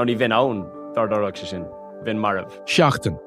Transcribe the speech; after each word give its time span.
Ná 0.00 0.04
ní 0.04 0.16
bhín 0.16 0.32
ann 0.32 0.64
dardarach 0.96 1.36
se 1.36 1.46
sin, 1.46 1.64
bhín 2.04 2.16
marmh. 2.16 2.48
Seaachtain. 2.64 3.18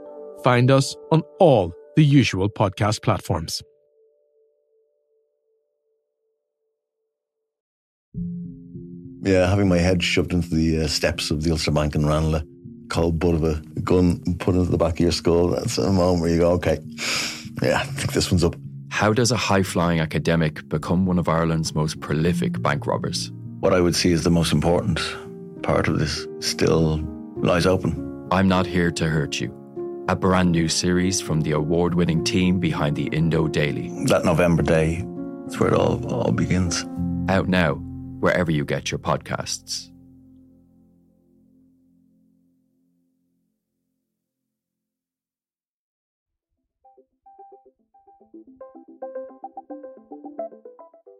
Find 0.43 0.71
us 0.71 0.95
on 1.11 1.21
all 1.39 1.71
the 1.95 2.03
usual 2.03 2.49
podcast 2.49 3.03
platforms. 3.03 3.61
Yeah, 9.21 9.47
having 9.47 9.69
my 9.69 9.77
head 9.77 10.01
shoved 10.01 10.33
into 10.33 10.49
the 10.49 10.81
uh, 10.81 10.87
steps 10.87 11.29
of 11.29 11.43
the 11.43 11.51
Ulster 11.51 11.69
Bank 11.69 11.93
in 11.93 12.07
Ranelagh, 12.07 12.43
cold 12.89 13.19
butt 13.19 13.35
of 13.35 13.43
a 13.43 13.61
gun 13.83 14.19
put 14.39 14.55
into 14.55 14.71
the 14.71 14.77
back 14.77 14.93
of 14.93 14.99
your 14.99 15.11
skull. 15.11 15.49
That's 15.49 15.77
a 15.77 15.91
moment 15.91 16.21
where 16.21 16.31
you 16.31 16.39
go, 16.39 16.53
okay, 16.53 16.79
yeah, 17.61 17.81
I 17.81 17.83
think 17.83 18.13
this 18.13 18.31
one's 18.31 18.43
up. 18.43 18.55
How 18.89 19.13
does 19.13 19.31
a 19.31 19.37
high 19.37 19.63
flying 19.63 19.99
academic 19.99 20.67
become 20.69 21.05
one 21.05 21.19
of 21.19 21.29
Ireland's 21.29 21.75
most 21.75 21.99
prolific 21.99 22.63
bank 22.63 22.87
robbers? 22.87 23.31
What 23.59 23.73
I 23.73 23.79
would 23.79 23.95
see 23.95 24.11
is 24.11 24.23
the 24.23 24.31
most 24.31 24.51
important 24.51 24.99
part 25.63 25.87
of 25.87 25.97
this 25.97 26.27
still 26.39 26.99
lies 27.37 27.65
open. 27.65 28.27
I'm 28.31 28.47
Not 28.47 28.65
Here 28.65 28.91
to 28.91 29.09
Hurt 29.09 29.39
You, 29.39 30.05
a 30.09 30.15
brand 30.15 30.51
new 30.51 30.67
series 30.67 31.21
from 31.21 31.41
the 31.41 31.51
award 31.51 31.95
winning 31.95 32.23
team 32.23 32.59
behind 32.59 32.95
the 32.95 33.07
Indo 33.07 33.47
Daily. 33.47 33.89
That 34.05 34.25
November 34.25 34.61
day, 34.61 35.05
that's 35.43 35.59
where 35.59 35.69
it 35.69 35.75
all, 35.75 36.05
all 36.13 36.31
begins. 36.31 36.85
Out 37.29 37.47
now, 37.47 37.75
wherever 38.19 38.51
you 38.51 38.65
get 38.65 38.91
your 38.91 38.99
podcasts. 38.99 39.89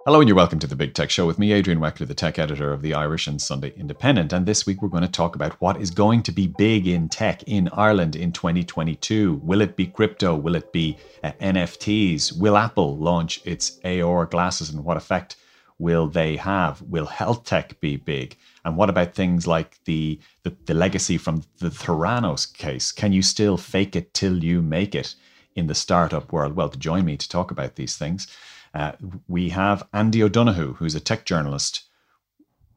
Hello, 0.06 0.20
and 0.20 0.28
you're 0.28 0.36
welcome 0.36 0.60
to 0.60 0.68
the 0.68 0.76
Big 0.76 0.94
Tech 0.94 1.10
Show 1.10 1.26
with 1.26 1.40
me, 1.40 1.54
Adrian 1.54 1.80
Weckler, 1.80 2.06
the 2.06 2.14
tech 2.14 2.38
editor 2.38 2.74
of 2.74 2.82
the 2.82 2.94
Irish 2.94 3.26
and 3.26 3.42
Sunday 3.42 3.74
Independent. 3.78 4.34
And 4.34 4.46
this 4.46 4.66
week 4.66 4.82
we're 4.82 4.90
going 4.90 5.04
to 5.04 5.10
talk 5.10 5.34
about 5.34 5.54
what 5.62 5.80
is 5.80 5.92
going 5.92 6.24
to 6.24 6.32
be 6.34 6.46
big 6.46 6.88
in 6.88 7.08
tech 7.08 7.42
in 7.44 7.70
Ireland 7.72 8.18
in 8.18 8.34
2022. 8.34 9.40
Will 9.42 9.62
it 9.62 9.78
be 9.78 9.88
crypto? 9.88 10.36
Will 10.36 10.56
it 10.56 10.74
be 10.74 10.98
uh, 11.24 11.32
NFTs? 11.40 12.38
Will 12.38 12.58
Apple 12.58 12.98
launch 12.98 13.40
its 13.46 13.80
AR 13.86 14.26
glasses 14.26 14.72
and 14.72 14.84
what 14.84 14.98
effect 14.98 15.38
will 15.80 16.08
they 16.10 16.36
have? 16.36 16.82
Will 16.82 17.06
health 17.06 17.46
tech 17.46 17.80
be 17.80 17.96
big? 17.96 18.36
And 18.66 18.76
what 18.76 18.90
about 18.90 19.16
things 19.16 19.48
like 19.48 19.82
the, 19.86 20.20
the, 20.44 20.54
the 20.66 20.74
legacy 20.74 21.18
from 21.18 21.44
the 21.60 21.70
Theranos 21.70 22.46
case? 22.54 22.92
Can 22.92 23.14
you 23.14 23.22
still 23.22 23.56
fake 23.56 23.96
it 23.96 24.14
till 24.14 24.44
you 24.44 24.62
make 24.62 24.96
it 24.96 25.16
in 25.56 25.68
the 25.68 25.76
startup 25.76 26.34
world? 26.34 26.58
Well, 26.58 26.68
to 26.68 26.78
join 26.78 27.06
me 27.06 27.16
to 27.16 27.30
talk 27.30 27.52
about 27.52 27.78
these 27.78 27.96
things, 27.96 28.28
uh, 28.74 28.94
we 29.28 29.50
have 29.50 29.88
Andy 29.94 30.24
O'Donoghue, 30.24 30.74
who's 30.74 30.96
a 30.96 31.00
tech 31.00 31.26
journalist 31.26 31.84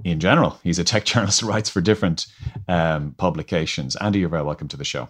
in 0.05 0.21
general. 0.21 0.59
He's 0.63 0.79
a 0.79 0.85
tech 0.85 1.05
journalist 1.07 1.41
who 1.41 1.49
writes 1.49 1.71
for 1.71 1.81
different 1.81 2.27
um, 2.69 3.15
publications. 3.19 3.97
Andy, 3.97 4.21
you're 4.21 4.29
very 4.29 4.43
welcome 4.43 4.69
to 4.69 4.77
the 4.77 4.85
show. 4.85 5.09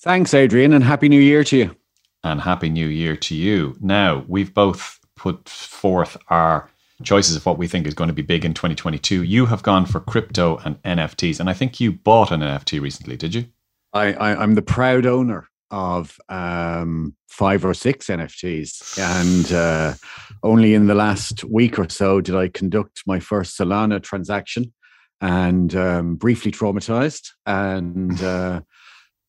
Thanks, 0.00 0.34
Adrian, 0.34 0.72
and 0.72 0.84
Happy 0.84 1.08
New 1.08 1.20
Year 1.20 1.44
to 1.44 1.56
you. 1.56 1.76
And 2.24 2.40
Happy 2.40 2.68
New 2.68 2.86
Year 2.86 3.16
to 3.16 3.34
you. 3.34 3.76
Now, 3.80 4.24
we've 4.28 4.54
both 4.54 4.98
put 5.16 5.48
forth 5.48 6.16
our 6.28 6.68
choices 7.04 7.36
of 7.36 7.44
what 7.44 7.58
we 7.58 7.66
think 7.66 7.86
is 7.86 7.94
going 7.94 8.08
to 8.08 8.14
be 8.14 8.22
big 8.22 8.44
in 8.44 8.54
2022. 8.54 9.22
You 9.22 9.46
have 9.46 9.62
gone 9.62 9.86
for 9.86 10.00
crypto 10.00 10.58
and 10.64 10.80
NFTs, 10.82 11.40
and 11.40 11.50
I 11.50 11.52
think 11.52 11.80
you 11.80 11.92
bought 11.92 12.30
an 12.30 12.40
NFT 12.40 12.80
recently, 12.80 13.16
did 13.16 13.34
you? 13.34 13.46
I, 13.92 14.12
I, 14.12 14.42
I'm 14.42 14.54
the 14.54 14.62
proud 14.62 15.04
owner 15.04 15.48
of 15.72 16.18
um, 16.28 17.16
five 17.28 17.64
or 17.64 17.74
six 17.74 18.06
NFTs. 18.06 18.98
And 18.98 19.52
uh, 19.52 19.94
only 20.42 20.74
in 20.74 20.86
the 20.86 20.94
last 20.94 21.42
week 21.44 21.78
or 21.78 21.88
so 21.88 22.20
did 22.20 22.36
I 22.36 22.48
conduct 22.48 23.02
my 23.06 23.18
first 23.18 23.58
Solana 23.58 24.00
transaction 24.00 24.72
and 25.20 25.74
um, 25.74 26.16
briefly 26.16 26.52
traumatized. 26.52 27.30
And, 27.46 28.22
uh, 28.22 28.60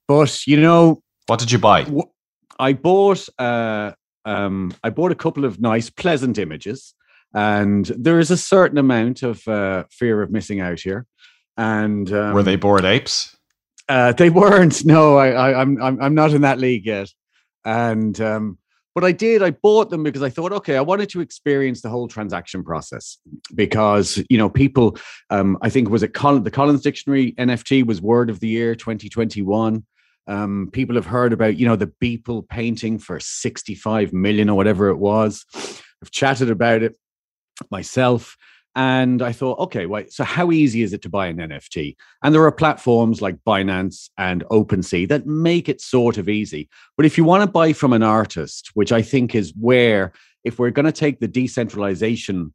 but 0.08 0.46
you 0.46 0.60
know, 0.60 1.02
what 1.28 1.40
did 1.40 1.52
you 1.52 1.60
buy? 1.60 1.88
I 2.60 2.74
bought, 2.74 3.28
uh, 3.40 3.94
um, 4.26 4.74
I 4.84 4.90
bought 4.90 5.12
a 5.12 5.16
couple 5.16 5.46
of 5.46 5.62
nice, 5.62 5.90
pleasant 5.90 6.38
images. 6.38 6.94
And 7.34 7.86
there 7.86 8.20
is 8.20 8.30
a 8.30 8.38
certain 8.38 8.78
amount 8.78 9.24
of 9.24 9.48
uh, 9.48 9.86
fear 9.90 10.22
of 10.22 10.30
missing 10.30 10.60
out 10.60 10.82
here. 10.82 11.08
And 11.58 12.12
um, 12.12 12.34
were 12.34 12.44
they 12.44 12.58
bored 12.58 12.86
apes? 12.86 13.36
Uh, 13.90 14.14
they 14.14 14.30
weren't. 14.30 14.86
No, 14.86 15.18
I, 15.18 15.30
I, 15.30 15.62
I'm 15.62 15.82
I'm 15.82 16.02
I'm 16.02 16.16
not 16.16 16.34
in 16.34 16.42
that 16.42 16.60
league 16.60 16.86
yet. 16.86 17.10
And 17.66 18.20
um, 18.22 18.58
but 18.96 19.04
I 19.04 19.12
did. 19.12 19.42
I 19.42 19.52
bought 19.52 19.90
them 19.90 20.04
because 20.04 20.22
I 20.22 20.30
thought, 20.30 20.52
okay, 20.54 20.78
I 20.78 20.82
wanted 20.82 21.10
to 21.10 21.22
experience 21.22 21.82
the 21.82 21.90
whole 21.90 22.08
transaction 22.08 22.64
process 22.64 23.18
because 23.56 24.24
you 24.30 24.38
know 24.38 24.50
people. 24.50 24.98
Um, 25.30 25.58
I 25.62 25.70
think 25.70 25.90
was 25.90 26.04
it 26.04 26.14
the 26.14 26.52
Collins 26.52 26.82
Dictionary 26.82 27.34
NFT 27.34 27.86
was 27.86 28.02
word 28.02 28.30
of 28.30 28.40
the 28.40 28.48
year 28.48 28.76
2021. 28.76 29.84
Um, 30.26 30.70
people 30.72 30.96
have 30.96 31.06
heard 31.06 31.34
about 31.34 31.58
you 31.58 31.68
know 31.68 31.76
the 31.76 31.92
Beeple 32.02 32.48
painting 32.48 33.00
for 33.00 33.20
65 33.20 34.14
million 34.14 34.50
or 34.50 34.56
whatever 34.56 34.90
it 34.90 34.98
was. 34.98 35.46
I've 36.02 36.12
chatted 36.12 36.50
about 36.50 36.84
it 36.84 36.96
myself. 37.72 38.38
And 38.76 39.22
I 39.22 39.32
thought, 39.32 39.60
okay, 39.60 39.86
wait, 39.86 40.12
so 40.12 40.24
how 40.24 40.52
easy 40.52 40.82
is 40.82 40.94
it 40.94 41.04
to 41.04 41.10
buy 41.10 41.28
an 41.28 41.38
NFT? 41.38 41.96
And 42.24 42.34
there 42.34 42.44
are 42.44 42.52
platforms 42.52 43.22
like 43.22 43.38
Binance 43.46 44.10
and 44.18 44.44
OpenSea 44.46 45.08
that 45.10 45.28
make 45.28 45.70
it 45.70 45.80
sort 45.80 46.18
of 46.18 46.28
easy. 46.28 46.70
But 46.98 47.06
if 47.06 47.18
you 47.18 47.24
want 47.24 47.44
to 47.44 47.50
buy 47.50 47.74
from 47.74 47.94
an 47.94 48.02
artist, 48.02 48.72
which 48.74 48.92
I 48.92 49.04
think 49.04 49.36
is 49.36 49.54
where, 49.60 50.12
if 50.44 50.58
we're 50.58 50.72
going 50.72 50.88
to 50.88 50.92
take 50.92 51.20
the 51.20 51.28
decentralization 51.28 52.54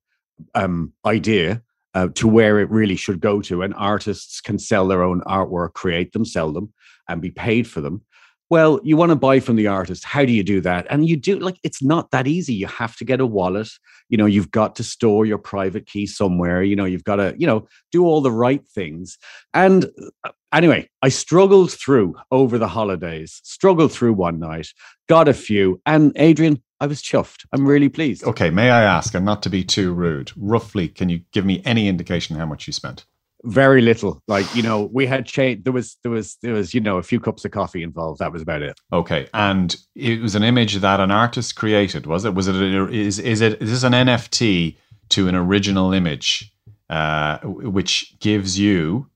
um, 0.55 0.93
idea 1.07 1.63
uh, 1.95 2.09
to 2.15 2.27
where 2.27 2.59
it 2.59 2.69
really 2.69 2.97
should 2.97 3.21
go 3.21 3.41
to, 3.43 3.63
and 3.63 3.73
artists 3.75 4.41
can 4.41 4.59
sell 4.59 4.89
their 4.89 5.05
own 5.05 5.21
artwork, 5.21 5.75
create 5.75 6.13
them, 6.13 6.25
sell 6.25 6.53
them, 6.53 6.73
and 7.09 7.23
be 7.23 7.31
paid 7.31 7.67
for 7.67 7.81
them, 7.81 8.03
well, 8.51 8.81
you 8.83 8.97
want 8.97 9.11
to 9.11 9.17
buy 9.17 9.41
from 9.41 9.57
the 9.57 9.67
artist. 9.67 10.05
How 10.05 10.25
do 10.25 10.33
you 10.33 10.43
do 10.43 10.61
that? 10.63 10.87
And 10.89 11.07
you 11.07 11.17
do 11.17 11.39
like 11.39 11.59
it's 11.63 11.83
not 11.83 12.11
that 12.13 12.27
easy. 12.27 12.55
You 12.55 12.67
have 12.67 12.97
to 12.97 13.05
get 13.05 13.21
a 13.21 13.27
wallet. 13.27 13.69
You 14.09 14.17
know, 14.17 14.27
you've 14.27 14.51
got 14.51 14.77
to 14.77 14.85
store 14.85 15.27
your 15.27 15.39
private 15.39 15.87
key 15.87 16.07
somewhere. 16.07 16.63
You 16.63 16.75
know, 16.75 16.87
you've 16.87 17.05
got 17.05 17.17
to, 17.17 17.35
you 17.37 17.47
know, 17.47 17.69
do 17.93 18.05
all 18.05 18.21
the 18.21 18.33
right 18.33 18.67
things. 18.67 19.19
And 19.53 19.87
uh, 20.25 20.31
anyway, 20.53 20.89
I 21.03 21.11
struggled 21.11 21.73
through 21.73 22.15
over 22.31 22.57
the 22.57 22.69
holidays, 22.69 23.41
struggled 23.45 23.93
through 23.93 24.15
one 24.15 24.39
night, 24.39 24.69
got 25.09 25.29
a 25.29 25.35
few. 25.35 25.81
And 25.85 26.13
Adrian, 26.17 26.63
I 26.81 26.87
was 26.87 27.03
chuffed. 27.03 27.45
I'm 27.53 27.67
really 27.67 27.89
pleased. 27.89 28.25
Okay, 28.25 28.51
may 28.51 28.71
I 28.71 28.83
ask, 28.83 29.13
and 29.15 29.25
not 29.25 29.43
to 29.43 29.51
be 29.51 29.65
too 29.65 29.93
rude, 29.93 30.31
roughly, 30.37 30.89
can 30.89 31.09
you 31.09 31.21
give 31.33 31.45
me 31.45 31.61
any 31.65 31.89
indication 31.89 32.37
how 32.37 32.47
much 32.47 32.67
you 32.67 32.73
spent? 32.73 33.05
Very 33.45 33.81
little. 33.81 34.23
Like 34.29 34.53
you 34.55 34.63
know 34.63 34.89
we 34.93 35.07
had 35.07 35.27
changed 35.27 35.65
there 35.65 35.73
was 35.73 35.97
there 36.03 36.13
was 36.13 36.37
there 36.43 36.55
was 36.55 36.75
you 36.75 36.81
know 36.81 36.99
a 36.99 37.03
few 37.03 37.21
cups 37.21 37.45
of 37.45 37.51
coffee 37.51 37.83
involved. 37.83 38.21
That 38.21 38.33
was 38.33 38.43
about 38.43 38.63
it. 38.63 38.79
Okay. 38.93 39.29
And 39.35 39.77
it 39.95 40.21
was 40.21 40.35
an 40.35 40.43
image 40.43 40.77
that 40.77 41.01
an 41.01 41.11
artist 41.11 41.57
created 41.57 42.07
was 42.07 42.25
it? 42.25 42.35
Was 42.35 42.49
it 42.49 42.57
a, 42.57 42.89
is 42.89 43.19
is 43.19 43.41
it 43.41 43.61
is 43.63 43.71
this 43.71 43.83
an 43.83 43.93
nft 43.93 44.77
to 45.11 45.29
an 45.29 45.35
original 45.35 45.93
image 45.93 46.53
uh 46.91 47.39
which 47.39 48.19
gives 48.21 48.59
you 48.59 49.09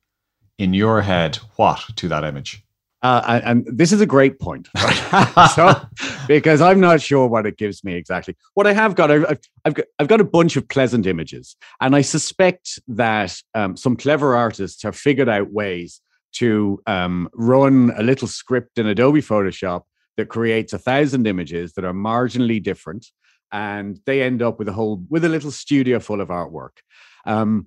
in 0.58 0.74
your 0.74 1.02
head 1.02 1.36
what 1.56 1.82
to 1.96 2.08
that 2.08 2.24
image 2.24 2.62
uh, 3.02 3.40
and, 3.44 3.66
this 3.66 3.92
is 3.92 4.00
a 4.00 4.06
great 4.06 4.38
point, 4.38 4.68
so, 5.54 5.74
because 6.28 6.60
I'm 6.60 6.78
not 6.78 7.00
sure 7.00 7.26
what 7.26 7.46
it 7.46 7.56
gives 7.56 7.82
me 7.82 7.94
exactly. 7.94 8.36
What 8.54 8.66
I 8.66 8.72
have 8.72 8.94
got, 8.94 9.10
I've, 9.10 9.38
I've 9.64 9.74
got, 9.74 9.86
I've 9.98 10.08
got 10.08 10.20
a 10.20 10.24
bunch 10.24 10.56
of 10.56 10.68
pleasant 10.68 11.06
images, 11.06 11.56
and 11.80 11.96
I 11.96 12.02
suspect 12.02 12.78
that 12.88 13.36
um, 13.54 13.76
some 13.76 13.96
clever 13.96 14.36
artists 14.36 14.82
have 14.84 14.96
figured 14.96 15.28
out 15.28 15.50
ways 15.50 16.00
to 16.34 16.80
um, 16.86 17.28
run 17.34 17.92
a 17.96 18.02
little 18.02 18.28
script 18.28 18.78
in 18.78 18.86
Adobe 18.86 19.20
Photoshop 19.20 19.82
that 20.16 20.28
creates 20.28 20.72
a 20.72 20.78
thousand 20.78 21.26
images 21.26 21.72
that 21.74 21.84
are 21.84 21.92
marginally 21.92 22.62
different, 22.62 23.06
and 23.50 23.98
they 24.06 24.22
end 24.22 24.42
up 24.42 24.58
with 24.58 24.68
a 24.68 24.72
whole 24.72 25.04
with 25.08 25.24
a 25.24 25.28
little 25.28 25.50
studio 25.50 25.98
full 25.98 26.20
of 26.20 26.28
artwork. 26.28 26.78
Um, 27.26 27.66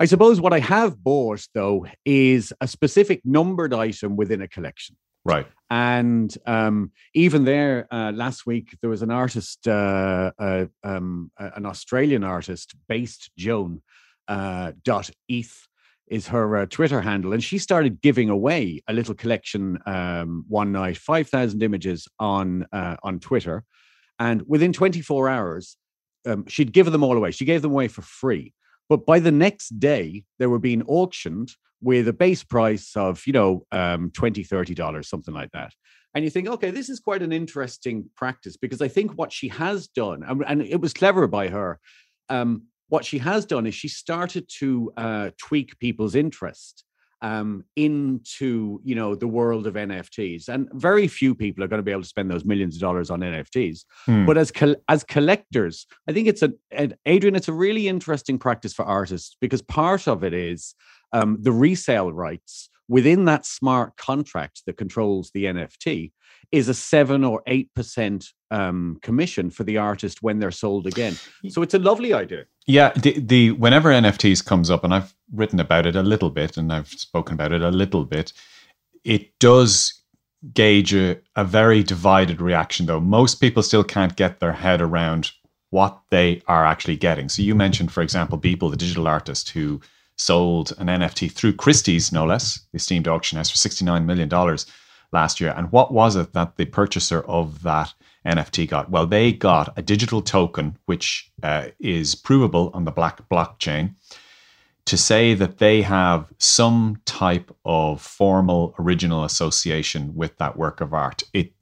I 0.00 0.06
suppose 0.06 0.40
what 0.40 0.52
I 0.52 0.58
have 0.58 1.02
bought 1.02 1.46
though 1.54 1.86
is 2.04 2.52
a 2.60 2.66
specific 2.66 3.20
numbered 3.24 3.72
item 3.72 4.16
within 4.16 4.42
a 4.42 4.48
collection. 4.48 4.96
Right. 5.24 5.46
And 5.70 6.36
um, 6.46 6.92
even 7.14 7.44
there, 7.44 7.86
uh, 7.90 8.12
last 8.12 8.44
week 8.44 8.76
there 8.80 8.90
was 8.90 9.02
an 9.02 9.10
artist, 9.10 9.66
uh, 9.66 10.32
uh, 10.38 10.66
um, 10.82 11.30
an 11.38 11.64
Australian 11.64 12.24
artist, 12.24 12.74
based 12.88 13.30
Joan 13.38 13.82
uh, 14.28 14.72
dot 14.84 15.10
ETH. 15.28 15.66
is 16.06 16.28
her 16.28 16.56
uh, 16.56 16.66
Twitter 16.66 17.00
handle, 17.00 17.32
and 17.32 17.42
she 17.42 17.58
started 17.58 18.00
giving 18.00 18.28
away 18.28 18.82
a 18.88 18.92
little 18.92 19.14
collection 19.14 19.78
um, 19.86 20.44
one 20.48 20.72
night, 20.72 20.96
five 20.96 21.28
thousand 21.28 21.62
images 21.62 22.06
on 22.18 22.66
uh, 22.72 22.96
on 23.02 23.20
Twitter, 23.20 23.64
and 24.18 24.42
within 24.46 24.72
twenty 24.72 25.00
four 25.00 25.28
hours, 25.28 25.76
um, 26.26 26.46
she'd 26.46 26.72
given 26.72 26.92
them 26.92 27.02
all 27.02 27.16
away. 27.16 27.30
She 27.30 27.44
gave 27.44 27.62
them 27.62 27.72
away 27.72 27.88
for 27.88 28.02
free, 28.02 28.52
but 28.88 29.06
by 29.06 29.18
the 29.18 29.32
next 29.32 29.78
day, 29.78 30.24
they 30.38 30.46
were 30.46 30.58
being 30.58 30.82
auctioned 30.82 31.52
with 31.80 32.08
a 32.08 32.12
base 32.12 32.42
price 32.42 32.96
of 32.96 33.22
you 33.26 33.32
know 33.32 33.66
um, 33.70 34.10
20 34.10 34.42
30 34.42 34.74
dollars 34.74 35.08
something 35.08 35.34
like 35.34 35.50
that. 35.52 35.72
And 36.14 36.24
you 36.24 36.30
think 36.30 36.48
okay 36.48 36.70
this 36.70 36.88
is 36.88 37.00
quite 37.00 37.22
an 37.22 37.32
interesting 37.32 38.08
practice 38.16 38.56
because 38.56 38.80
i 38.80 38.86
think 38.86 39.18
what 39.18 39.32
she 39.32 39.48
has 39.48 39.88
done 39.88 40.22
and, 40.22 40.44
and 40.46 40.62
it 40.62 40.80
was 40.80 40.92
clever 40.92 41.26
by 41.26 41.48
her 41.48 41.80
um, 42.28 42.62
what 42.88 43.04
she 43.04 43.18
has 43.18 43.44
done 43.44 43.66
is 43.66 43.74
she 43.74 43.88
started 43.88 44.48
to 44.60 44.92
uh, 44.96 45.30
tweak 45.38 45.76
people's 45.80 46.14
interest 46.14 46.84
um, 47.24 47.64
into 47.74 48.80
you 48.84 48.94
know 48.94 49.14
the 49.14 49.26
world 49.26 49.66
of 49.66 49.74
NFTs, 49.74 50.48
and 50.48 50.68
very 50.74 51.08
few 51.08 51.34
people 51.34 51.64
are 51.64 51.68
going 51.68 51.78
to 51.78 51.82
be 51.82 51.90
able 51.90 52.02
to 52.02 52.08
spend 52.08 52.30
those 52.30 52.44
millions 52.44 52.76
of 52.76 52.82
dollars 52.82 53.10
on 53.10 53.20
NFTs. 53.20 53.86
Hmm. 54.04 54.26
But 54.26 54.36
as 54.36 54.52
col- 54.52 54.76
as 54.90 55.02
collectors, 55.04 55.86
I 56.06 56.12
think 56.12 56.28
it's 56.28 56.42
a 56.42 56.52
and 56.70 56.94
Adrian, 57.06 57.34
it's 57.34 57.48
a 57.48 57.52
really 57.54 57.88
interesting 57.88 58.38
practice 58.38 58.74
for 58.74 58.84
artists 58.84 59.38
because 59.40 59.62
part 59.62 60.06
of 60.06 60.22
it 60.22 60.34
is 60.34 60.74
um, 61.14 61.38
the 61.40 61.50
resale 61.52 62.12
rights 62.12 62.68
within 62.88 63.24
that 63.24 63.46
smart 63.46 63.96
contract 63.96 64.60
that 64.66 64.76
controls 64.76 65.30
the 65.32 65.44
NFT 65.44 66.12
is 66.52 66.68
a 66.68 66.74
seven 66.74 67.24
or 67.24 67.42
eight 67.46 67.72
percent 67.74 68.26
um, 68.50 68.98
commission 69.02 69.50
for 69.50 69.64
the 69.64 69.78
artist 69.78 70.22
when 70.22 70.38
they're 70.38 70.50
sold 70.50 70.86
again. 70.86 71.16
So 71.48 71.62
it's 71.62 71.74
a 71.74 71.78
lovely 71.78 72.12
idea. 72.12 72.44
Yeah, 72.66 72.92
the, 72.92 73.18
the 73.18 73.50
whenever 73.52 73.90
NFTs 73.90 74.44
comes 74.44 74.70
up, 74.70 74.84
and 74.84 74.94
I've 74.94 75.14
written 75.32 75.60
about 75.60 75.86
it 75.86 75.96
a 75.96 76.02
little 76.02 76.30
bit, 76.30 76.56
and 76.56 76.72
I've 76.72 76.88
spoken 76.88 77.34
about 77.34 77.52
it 77.52 77.62
a 77.62 77.70
little 77.70 78.04
bit, 78.04 78.32
it 79.04 79.38
does 79.38 80.00
gauge 80.52 80.94
a, 80.94 81.18
a 81.36 81.44
very 81.44 81.82
divided 81.82 82.40
reaction. 82.40 82.86
Though 82.86 83.00
most 83.00 83.36
people 83.36 83.62
still 83.62 83.84
can't 83.84 84.16
get 84.16 84.40
their 84.40 84.52
head 84.52 84.80
around 84.80 85.32
what 85.70 86.00
they 86.10 86.40
are 86.46 86.64
actually 86.64 86.96
getting. 86.96 87.28
So 87.28 87.42
you 87.42 87.54
mentioned, 87.54 87.90
for 87.90 88.02
example, 88.02 88.38
Beeple, 88.38 88.70
the 88.70 88.76
digital 88.76 89.08
artist 89.08 89.50
who 89.50 89.80
sold 90.16 90.72
an 90.78 90.86
NFT 90.86 91.32
through 91.32 91.54
Christie's, 91.54 92.12
no 92.12 92.24
less, 92.24 92.60
the 92.72 92.76
esteemed 92.76 93.08
auction 93.08 93.38
house, 93.38 93.50
for 93.50 93.56
$69 93.56 94.04
million 94.04 94.28
last 95.14 95.40
year. 95.40 95.54
And 95.56 95.72
what 95.72 95.92
was 95.92 96.16
it 96.16 96.34
that 96.34 96.56
the 96.56 96.66
purchaser 96.66 97.22
of 97.22 97.62
that 97.62 97.94
NFT 98.26 98.68
got? 98.68 98.90
Well, 98.90 99.06
they 99.06 99.32
got 99.32 99.72
a 99.78 99.82
digital 99.82 100.20
token, 100.20 100.76
which 100.84 101.30
uh, 101.42 101.68
is 101.80 102.14
provable 102.14 102.70
on 102.74 102.84
the 102.84 102.90
Black 102.90 103.26
blockchain, 103.30 103.94
to 104.84 104.98
say 104.98 105.32
that 105.32 105.58
they 105.58 105.80
have 105.80 106.30
some 106.38 107.00
type 107.06 107.50
of 107.64 108.02
formal 108.02 108.74
original 108.78 109.24
association 109.24 110.14
with 110.14 110.36
that 110.36 110.58
work 110.58 110.82
of 110.82 110.92
art. 110.92 111.22
It 111.32 111.52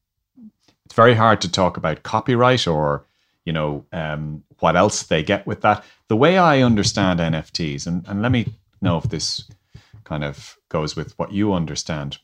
it's 0.85 0.95
very 0.95 1.15
hard 1.15 1.41
to 1.41 1.51
talk 1.51 1.77
about 1.77 2.03
copyright 2.03 2.67
or 2.67 3.07
you 3.45 3.53
know 3.53 3.87
um, 3.93 4.43
what 4.59 4.77
else 4.77 5.05
they 5.05 5.23
get 5.23 5.47
with 5.47 5.61
that. 5.61 5.85
The 6.09 6.17
way 6.17 6.37
I 6.39 6.63
understand 6.63 7.21
NFTs, 7.21 7.87
and, 7.87 8.05
and 8.09 8.23
let 8.23 8.33
me 8.33 8.53
know 8.81 8.99
if 8.99 9.05
this 9.05 9.49
kind 10.05 10.25
of 10.25 10.59
goes 10.69 10.97
with 10.97 11.17
what 11.19 11.33
you 11.33 11.53
understand. 11.53 12.19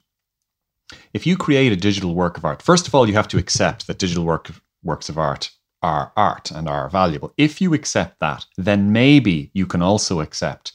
If 1.13 1.27
you 1.27 1.37
create 1.37 1.73
a 1.73 1.77
digital 1.77 2.15
work 2.15 2.37
of 2.37 2.45
art, 2.45 2.63
first 2.63 2.87
of 2.87 2.95
all, 2.95 3.09
you 3.09 3.15
have 3.15 3.29
to 3.29 3.39
accept 3.39 3.87
that 3.87 3.99
digital 3.99 4.25
work 4.25 4.51
works 4.83 5.09
of 5.09 5.19
art 5.19 5.51
are 5.83 6.13
art 6.17 6.51
and 6.51 6.69
are 6.69 6.89
valuable. 6.89 7.33
If 7.37 7.61
you 7.61 7.75
accept 7.75 8.21
that, 8.21 8.47
then 8.57 8.93
maybe 8.93 9.51
you 9.53 9.67
can 9.67 9.83
also 9.83 10.21
accept 10.21 10.73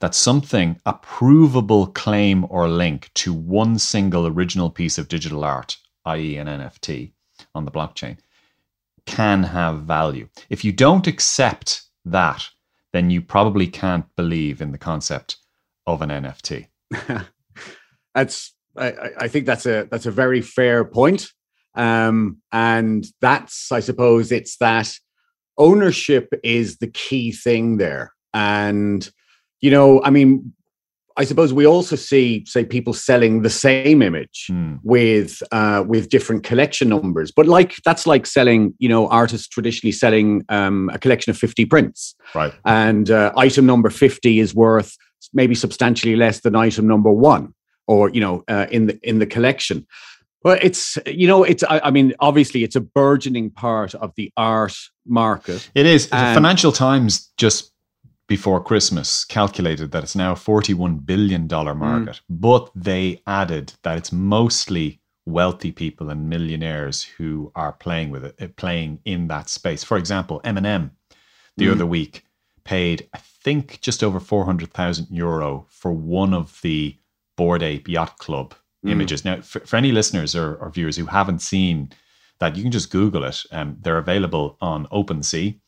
that 0.00 0.14
something, 0.14 0.80
a 0.84 0.94
provable 0.94 1.86
claim 1.86 2.44
or 2.48 2.68
link 2.68 3.10
to 3.14 3.32
one 3.32 3.78
single 3.78 4.26
original 4.26 4.68
piece 4.68 4.98
of 4.98 5.06
digital 5.06 5.44
art, 5.44 5.76
i.e., 6.06 6.36
an 6.36 6.48
NFT 6.48 7.12
on 7.54 7.64
the 7.64 7.70
blockchain, 7.70 8.18
can 9.06 9.44
have 9.44 9.82
value. 9.82 10.28
If 10.50 10.64
you 10.64 10.72
don't 10.72 11.06
accept 11.06 11.82
that, 12.04 12.48
then 12.92 13.10
you 13.10 13.22
probably 13.22 13.68
can't 13.68 14.04
believe 14.16 14.60
in 14.60 14.72
the 14.72 14.78
concept 14.78 15.36
of 15.86 16.02
an 16.02 16.10
NFT. 16.10 16.66
that's 18.14 18.52
I, 18.76 19.10
I- 19.20 19.28
think 19.28 19.46
that's 19.46 19.66
a 19.66 19.86
that's 19.90 20.06
a 20.06 20.10
very 20.10 20.40
fair 20.40 20.84
point. 20.84 21.28
Um, 21.74 22.38
and 22.52 23.04
that's 23.20 23.72
I 23.72 23.80
suppose 23.80 24.30
it's 24.32 24.56
that 24.58 24.92
ownership 25.58 26.28
is 26.42 26.78
the 26.78 26.88
key 26.88 27.32
thing 27.32 27.76
there. 27.78 28.12
And 28.34 29.08
you 29.60 29.70
know, 29.70 30.02
I 30.02 30.10
mean, 30.10 30.52
I 31.16 31.24
suppose 31.24 31.52
we 31.52 31.66
also 31.66 31.94
see 31.96 32.44
say 32.46 32.64
people 32.64 32.94
selling 32.94 33.42
the 33.42 33.50
same 33.50 34.00
image 34.02 34.46
Hmm. 34.48 34.76
with 34.82 35.42
uh, 35.52 35.84
with 35.86 36.08
different 36.08 36.42
collection 36.42 36.88
numbers. 36.88 37.30
But 37.30 37.46
like 37.46 37.74
that's 37.84 38.06
like 38.06 38.26
selling, 38.26 38.74
you 38.78 38.88
know, 38.88 39.08
artists 39.08 39.46
traditionally 39.48 39.92
selling 39.92 40.44
um, 40.48 40.90
a 40.92 40.98
collection 40.98 41.30
of 41.30 41.36
fifty 41.38 41.64
prints, 41.66 42.14
Right. 42.34 42.52
and 42.64 43.10
uh, 43.10 43.32
item 43.36 43.66
number 43.66 43.90
fifty 43.90 44.40
is 44.40 44.54
worth 44.54 44.96
maybe 45.34 45.54
substantially 45.54 46.16
less 46.16 46.40
than 46.40 46.56
item 46.56 46.86
number 46.86 47.10
one, 47.12 47.54
or 47.86 48.10
you 48.10 48.20
know, 48.20 48.44
uh, 48.48 48.66
in 48.70 48.86
the 48.86 48.98
in 49.02 49.18
the 49.18 49.26
collection. 49.26 49.86
Well, 50.44 50.58
it's 50.60 50.98
you 51.06 51.26
know, 51.28 51.44
it's 51.44 51.62
I, 51.64 51.80
I 51.84 51.90
mean, 51.90 52.14
obviously, 52.18 52.64
it's 52.64 52.76
a 52.76 52.80
burgeoning 52.80 53.50
part 53.50 53.94
of 53.94 54.12
the 54.16 54.32
art 54.36 54.76
market. 55.06 55.70
It 55.74 55.86
is. 55.86 56.08
The 56.08 56.16
And- 56.16 56.34
Financial 56.34 56.72
Times 56.72 57.30
just 57.36 57.70
before 58.28 58.62
Christmas 58.62 59.24
calculated 59.24 59.90
that 59.92 60.02
it's 60.04 60.16
now 60.16 60.32
a 60.32 60.36
$41 60.36 61.04
billion 61.04 61.46
market, 61.48 62.20
but 62.30 62.70
they 62.74 63.20
added 63.26 63.74
that 63.82 63.98
it's 63.98 64.10
mostly 64.12 65.00
wealthy 65.26 65.70
people 65.70 66.08
and 66.08 66.28
millionaires 66.30 67.02
who 67.02 67.52
are 67.54 67.72
playing 67.72 68.10
with 68.10 68.24
it, 68.24 68.34
uh, 68.40 68.48
playing 68.56 69.00
in 69.04 69.28
that 69.28 69.48
space. 69.50 69.84
For 69.84 69.96
example, 69.98 70.40
Eminem 70.44 70.90
the 71.58 71.66
Mm. 71.66 71.72
other 71.72 71.86
week 71.86 72.24
paid, 72.64 73.06
I 73.12 73.18
think, 73.44 73.80
just 73.82 74.02
over 74.02 74.18
400,000 74.18 75.08
euro 75.10 75.66
for 75.68 75.92
one 75.92 76.32
of 76.32 76.58
the 76.62 76.96
Bored 77.36 77.62
Ape 77.62 77.88
Yacht 77.88 78.18
Club 78.18 78.54
Mm. 78.84 78.90
images. 78.90 79.24
Now, 79.24 79.40
for, 79.40 79.60
for 79.60 79.76
any 79.76 79.92
listeners 79.92 80.34
or, 80.34 80.56
or 80.56 80.68
viewers 80.70 80.96
who 80.96 81.06
haven't 81.06 81.40
seen 81.40 81.92
that, 82.40 82.56
you 82.56 82.62
can 82.64 82.72
just 82.72 82.90
Google 82.90 83.22
it. 83.22 83.40
Um, 83.52 83.76
they're 83.80 83.98
available 83.98 84.56
on 84.60 84.86
OpenSea 84.88 85.60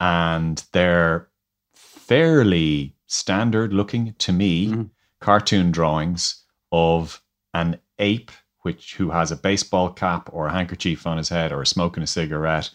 and 0.00 0.64
they're 0.72 1.28
fairly 1.74 2.94
standard 3.06 3.72
looking 3.72 4.14
to 4.18 4.32
me 4.32 4.68
Mhm. 4.68 4.90
cartoon 5.20 5.70
drawings 5.72 6.42
of 6.72 7.22
an 7.54 7.78
ape 7.98 8.30
which 8.62 8.96
who 8.96 9.10
has 9.10 9.30
a 9.30 9.36
baseball 9.36 9.90
cap 9.90 10.28
or 10.32 10.46
a 10.46 10.52
handkerchief 10.52 11.06
on 11.06 11.18
his 11.18 11.28
head 11.28 11.52
or 11.52 11.64
smoking 11.64 12.02
a 12.02 12.06
cigarette 12.06 12.70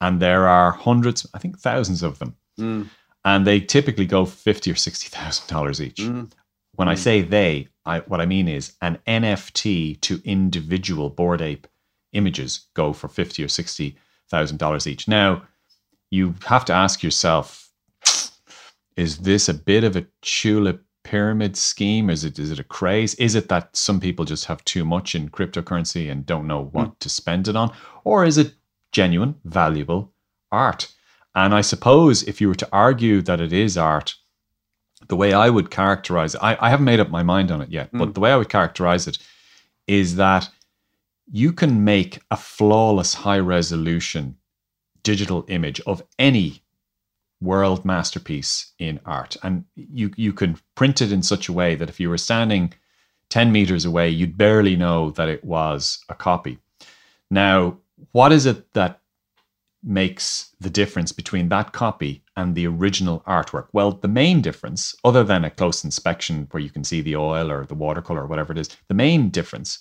and 0.00 0.20
there 0.20 0.48
are 0.48 0.72
hundreds 0.72 1.26
i 1.34 1.38
think 1.38 1.58
thousands 1.58 2.02
of 2.02 2.18
them 2.18 2.36
Mm. 2.58 2.88
and 3.24 3.46
they 3.46 3.60
typically 3.60 4.06
go 4.06 4.24
50 4.24 4.70
or 4.70 4.74
60 4.76 5.08
thousand 5.08 5.46
dollars 5.48 5.80
each 5.80 5.96
Mm. 6.00 6.30
When 6.74 6.88
i 6.88 6.94
Mm. 6.94 6.98
say 6.98 7.20
they 7.22 7.68
I, 7.84 8.00
what 8.00 8.20
i 8.20 8.26
mean 8.26 8.48
is 8.48 8.72
an 8.80 8.98
nft 9.06 10.00
to 10.00 10.20
individual 10.24 11.10
bored 11.10 11.42
ape 11.42 11.66
images 12.12 12.68
go 12.74 12.92
for 12.92 13.08
50 13.08 13.42
or 13.44 13.48
60 13.48 13.96
thousand 14.30 14.58
dollars 14.58 14.86
each. 14.86 15.08
Now 15.08 15.42
you 16.10 16.34
have 16.46 16.64
to 16.66 16.72
ask 16.72 17.02
yourself 17.02 17.70
is 18.96 19.18
this 19.18 19.48
a 19.48 19.54
bit 19.54 19.84
of 19.84 19.96
a 19.96 20.06
tulip 20.22 20.84
pyramid 21.04 21.56
scheme? 21.56 22.08
Is 22.10 22.24
it 22.24 22.38
is 22.38 22.50
it 22.50 22.58
a 22.58 22.64
craze? 22.64 23.14
Is 23.14 23.34
it 23.34 23.48
that 23.48 23.74
some 23.76 24.00
people 24.00 24.24
just 24.24 24.44
have 24.46 24.64
too 24.64 24.84
much 24.84 25.14
in 25.14 25.28
cryptocurrency 25.30 26.10
and 26.10 26.24
don't 26.26 26.46
know 26.46 26.64
what 26.72 26.98
to 27.00 27.08
spend 27.08 27.48
it 27.48 27.56
on? 27.56 27.72
Or 28.04 28.24
is 28.24 28.38
it 28.38 28.54
genuine 28.92 29.34
valuable 29.44 30.12
art? 30.50 30.92
And 31.34 31.54
i 31.54 31.62
suppose 31.62 32.22
if 32.24 32.40
you 32.40 32.48
were 32.48 32.54
to 32.62 32.68
argue 32.72 33.22
that 33.22 33.40
it 33.40 33.52
is 33.52 33.76
art 33.78 34.14
the 35.08 35.16
way 35.16 35.32
i 35.32 35.48
would 35.48 35.70
characterize 35.70 36.34
it 36.34 36.40
i, 36.42 36.56
I 36.60 36.70
haven't 36.70 36.84
made 36.86 37.00
up 37.00 37.10
my 37.10 37.22
mind 37.22 37.50
on 37.50 37.60
it 37.62 37.70
yet 37.70 37.90
but 37.92 38.08
Mm. 38.10 38.14
the 38.14 38.20
way 38.20 38.32
i 38.32 38.36
would 38.36 38.48
characterize 38.48 39.06
it 39.06 39.18
is 39.86 40.16
that 40.16 40.48
you 41.30 41.52
can 41.52 41.84
make 41.84 42.20
a 42.30 42.36
flawless 42.36 43.14
high 43.14 43.38
resolution 43.38 44.36
digital 45.02 45.44
image 45.48 45.80
of 45.86 46.02
any 46.18 46.62
world 47.40 47.84
masterpiece 47.84 48.72
in 48.78 49.00
art 49.04 49.36
and 49.42 49.64
you 49.74 50.12
you 50.16 50.32
can 50.32 50.56
print 50.76 51.00
it 51.02 51.10
in 51.10 51.22
such 51.22 51.48
a 51.48 51.52
way 51.52 51.74
that 51.74 51.88
if 51.88 51.98
you 51.98 52.08
were 52.08 52.18
standing 52.18 52.72
10 53.30 53.50
meters 53.50 53.84
away 53.84 54.08
you'd 54.08 54.38
barely 54.38 54.76
know 54.76 55.10
that 55.10 55.28
it 55.28 55.42
was 55.44 55.98
a 56.08 56.14
copy 56.14 56.58
now 57.30 57.76
what 58.12 58.30
is 58.30 58.46
it 58.46 58.72
that 58.74 59.00
makes 59.84 60.54
the 60.60 60.70
difference 60.70 61.12
between 61.12 61.48
that 61.48 61.72
copy 61.72 62.22
and 62.36 62.54
the 62.54 62.66
original 62.66 63.22
artwork 63.26 63.66
well 63.72 63.92
the 63.92 64.08
main 64.08 64.40
difference 64.40 64.94
other 65.04 65.24
than 65.24 65.44
a 65.44 65.50
close 65.50 65.84
inspection 65.84 66.46
where 66.50 66.62
you 66.62 66.70
can 66.70 66.84
see 66.84 67.00
the 67.00 67.16
oil 67.16 67.50
or 67.50 67.66
the 67.66 67.74
watercolor 67.74 68.22
or 68.22 68.26
whatever 68.26 68.52
it 68.52 68.58
is 68.58 68.68
the 68.88 68.94
main 68.94 69.28
difference 69.28 69.80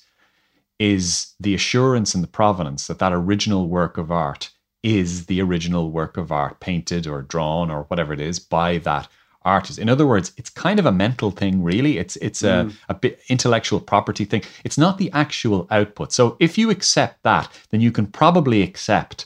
is 0.80 1.34
the 1.40 1.54
assurance 1.54 2.16
and 2.16 2.24
the 2.24 2.28
provenance 2.28 2.88
that 2.88 3.00
that 3.00 3.14
original 3.14 3.68
work 3.68 3.98
of 3.98 4.12
art 4.12 4.50
is 4.84 5.28
the 5.28 5.40
original 5.42 5.92
work 5.92 6.18
of 6.18 6.32
art 6.32 6.60
painted 6.60 7.06
or 7.06 7.22
drawn 7.22 7.70
or 7.70 7.84
whatever 7.84 8.14
it 8.14 8.20
is 8.20 8.40
by 8.40 8.80
that 8.80 9.08
artist. 9.44 9.80
In 9.80 9.90
other 9.90 10.06
words, 10.08 10.32
it's 10.38 10.50
kind 10.50 10.80
of 10.80 10.86
a 10.86 10.92
mental 10.92 11.32
thing, 11.32 11.64
really. 11.64 11.98
It's 11.98 12.16
it's 12.18 12.44
a, 12.44 12.66
Mm. 12.66 12.74
a 12.90 12.94
bit 12.94 13.20
intellectual 13.30 13.80
property 13.80 14.26
thing. 14.26 14.44
It's 14.64 14.78
not 14.78 14.98
the 14.98 15.12
actual 15.14 15.68
output. 15.72 16.12
So 16.14 16.36
if 16.40 16.58
you 16.58 16.70
accept 16.70 17.24
that, 17.24 17.50
then 17.70 17.82
you 17.82 17.92
can 17.92 18.08
probably 18.08 18.62
accept 18.62 19.26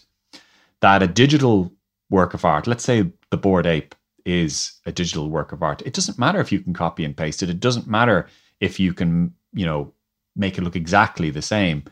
that 0.86 1.02
a 1.02 1.08
digital 1.08 1.74
work 2.12 2.36
of 2.36 2.46
art, 2.46 2.68
let's 2.68 2.84
say 2.84 3.12
the 3.32 3.38
bored 3.38 3.66
ape 3.66 3.96
is 4.24 4.74
a 4.86 4.92
digital 4.92 5.32
work 5.32 5.52
of 5.52 5.64
art. 5.64 5.82
It 5.82 5.96
doesn't 5.96 6.20
matter 6.20 6.40
if 6.40 6.52
you 6.52 6.60
can 6.60 6.76
copy 6.76 7.04
and 7.04 7.18
paste 7.18 7.42
it. 7.42 7.50
It 7.50 7.60
doesn't 7.60 7.88
matter 7.88 8.28
if 8.60 8.80
you 8.80 8.94
can, 8.94 9.34
you 9.52 9.66
know, 9.66 9.92
make 10.36 10.60
it 10.60 10.64
look 10.64 10.76
exactly 10.76 11.32
the 11.32 11.42
same 11.42 11.86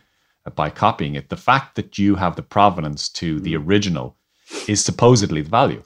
by 0.53 0.69
copying 0.69 1.15
it. 1.15 1.29
The 1.29 1.37
fact 1.37 1.73
that 1.75 1.97
you 1.97 2.13
have 2.13 2.35
the 2.35 2.43
provenance 2.43 3.09
to 3.13 3.39
the 3.39 3.55
original 3.55 4.15
is 4.67 4.85
supposedly 4.85 5.41
the 5.41 5.49
value. 5.49 5.81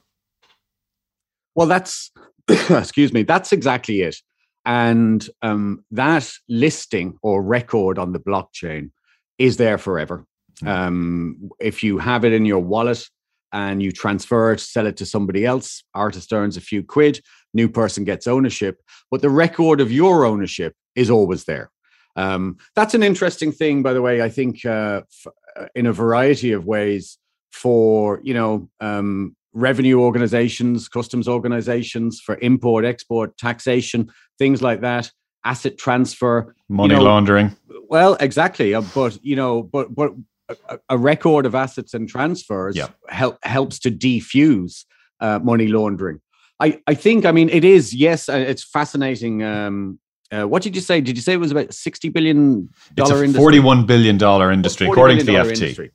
Well, 1.56 1.68
that's 1.68 2.12
excuse 2.70 3.14
me. 3.14 3.24
That's 3.24 3.54
exactly 3.54 4.02
it. 4.02 4.18
And 4.66 5.26
um, 5.42 5.86
that 5.92 6.30
listing 6.50 7.18
or 7.22 7.42
record 7.42 8.00
on 8.00 8.12
the 8.12 8.20
blockchain 8.20 8.92
is 9.38 9.56
there 9.56 9.78
forever. 9.78 10.26
Mm. 10.64 10.68
Um, 10.68 11.50
if 11.60 11.84
you 11.84 11.98
have 12.00 12.26
it 12.26 12.34
in 12.34 12.46
your 12.46 12.60
wallet 12.60 13.08
and 13.52 13.82
you 13.82 13.92
transfer 13.92 14.52
it, 14.54 14.60
sell 14.60 14.88
it 14.88 14.98
to 14.98 15.06
somebody 15.06 15.46
else, 15.46 15.84
artist 15.94 16.34
earns 16.34 16.58
a 16.58 16.62
few 16.62 16.84
quid, 16.84 17.22
new 17.54 17.70
person 17.70 18.04
gets 18.04 18.28
ownership, 18.28 18.82
but 19.12 19.22
the 19.22 19.30
record 19.30 19.80
of 19.82 19.92
your 19.92 20.26
ownership 20.26 20.74
is 20.96 21.10
always 21.10 21.46
there. 21.46 21.72
Um, 22.16 22.58
that's 22.76 22.96
an 22.96 23.04
interesting 23.04 23.52
thing, 23.52 23.84
by 23.84 23.94
the 23.94 24.02
way. 24.02 24.22
I 24.22 24.30
think 24.30 24.66
uh, 24.66 25.02
f- 25.26 25.34
uh, 25.56 25.68
in 25.76 25.86
a 25.86 25.94
variety 25.94 26.52
of 26.52 26.66
ways 26.66 27.18
for 27.52 28.20
you 28.24 28.34
know 28.34 28.70
um, 28.80 29.36
revenue 29.54 30.00
organizations, 30.00 30.88
customs 30.88 31.28
organizations, 31.28 32.20
for 32.20 32.38
import, 32.42 32.86
export, 32.86 33.38
taxation, 33.38 34.10
things 34.40 34.62
like 34.62 34.82
that, 34.82 35.12
asset 35.46 35.78
transfer. 35.78 36.56
Money 36.70 36.96
know, 36.96 37.04
laundering. 37.04 37.56
Well, 37.88 38.18
exactly. 38.20 38.74
uh, 38.74 38.82
But 38.96 39.24
you 39.24 39.36
know, 39.36 39.62
but 39.62 39.94
but 39.94 40.14
a, 40.50 40.80
a 40.90 40.98
record 40.98 41.46
of 41.46 41.56
assets 41.56 41.94
and 41.94 42.08
transfers 42.08 42.76
Yeah. 42.76 42.88
help, 43.10 43.38
helps 43.44 43.80
to 43.80 43.92
defuse 43.92 44.86
uh, 45.20 45.40
money 45.40 45.68
laundering. 45.68 46.20
I 46.60 46.82
I 46.88 46.96
think. 46.96 47.26
I 47.26 47.32
mean, 47.32 47.50
it 47.50 47.64
is. 47.64 47.94
Yes, 47.94 48.30
uh, 48.30 48.34
it's 48.34 48.64
fascinating. 48.64 49.44
Um, 49.44 50.00
uh, 50.32 50.44
what 50.48 50.64
did 50.64 50.76
you 50.76 50.82
say? 50.82 51.02
Did 51.02 51.16
you 51.16 51.22
say 51.22 51.34
it 51.34 51.40
was 51.40 51.52
about 51.52 51.74
sixty 51.74 52.10
billion 52.10 52.70
It's 52.98 53.10
a 53.12 53.16
industry? 53.16 53.40
forty-one 53.40 53.86
billion 53.86 54.18
dollar 54.18 54.52
industry, 54.52 54.88
$40 54.88 54.92
according 54.92 55.18
to 55.20 55.24
the 55.26 55.34
FT. 55.34 55.62
industry. 55.62 55.92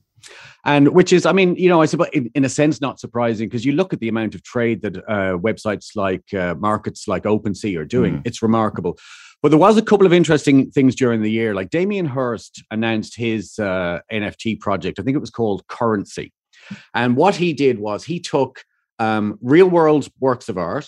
And 0.64 0.88
which 0.94 1.12
is, 1.12 1.26
I 1.26 1.32
mean, 1.32 1.56
you 1.56 1.68
know, 1.68 1.82
I 1.82 1.86
suppose 1.86 2.06
in, 2.12 2.30
in 2.36 2.44
a 2.44 2.48
sense 2.48 2.80
not 2.80 3.00
surprising 3.00 3.48
because 3.48 3.64
you 3.64 3.72
look 3.72 3.92
at 3.92 3.98
the 3.98 4.08
amount 4.08 4.36
of 4.36 4.44
trade 4.44 4.82
that 4.82 4.96
uh, 4.96 5.36
websites 5.36 5.96
like 5.96 6.32
uh, 6.32 6.54
markets 6.54 7.08
like 7.08 7.24
OpenSea 7.24 7.76
are 7.78 7.84
doing. 7.84 8.18
Mm. 8.18 8.22
It's 8.26 8.42
remarkable. 8.42 8.96
But 9.42 9.50
there 9.50 9.58
was 9.58 9.76
a 9.76 9.82
couple 9.82 10.06
of 10.06 10.12
interesting 10.12 10.70
things 10.70 10.94
during 10.94 11.20
the 11.20 11.30
year. 11.30 11.52
Like 11.52 11.70
Damien 11.70 12.06
Hirst 12.06 12.62
announced 12.70 13.16
his 13.16 13.58
uh, 13.58 13.98
NFT 14.10 14.60
project. 14.60 15.00
I 15.00 15.02
think 15.02 15.16
it 15.16 15.20
was 15.20 15.30
called 15.30 15.66
Currency. 15.66 16.32
And 16.94 17.16
what 17.16 17.34
he 17.34 17.52
did 17.52 17.80
was 17.80 18.04
he 18.04 18.20
took 18.20 18.64
um, 19.00 19.38
real 19.42 19.68
world 19.68 20.08
works 20.20 20.48
of 20.48 20.58
art 20.58 20.86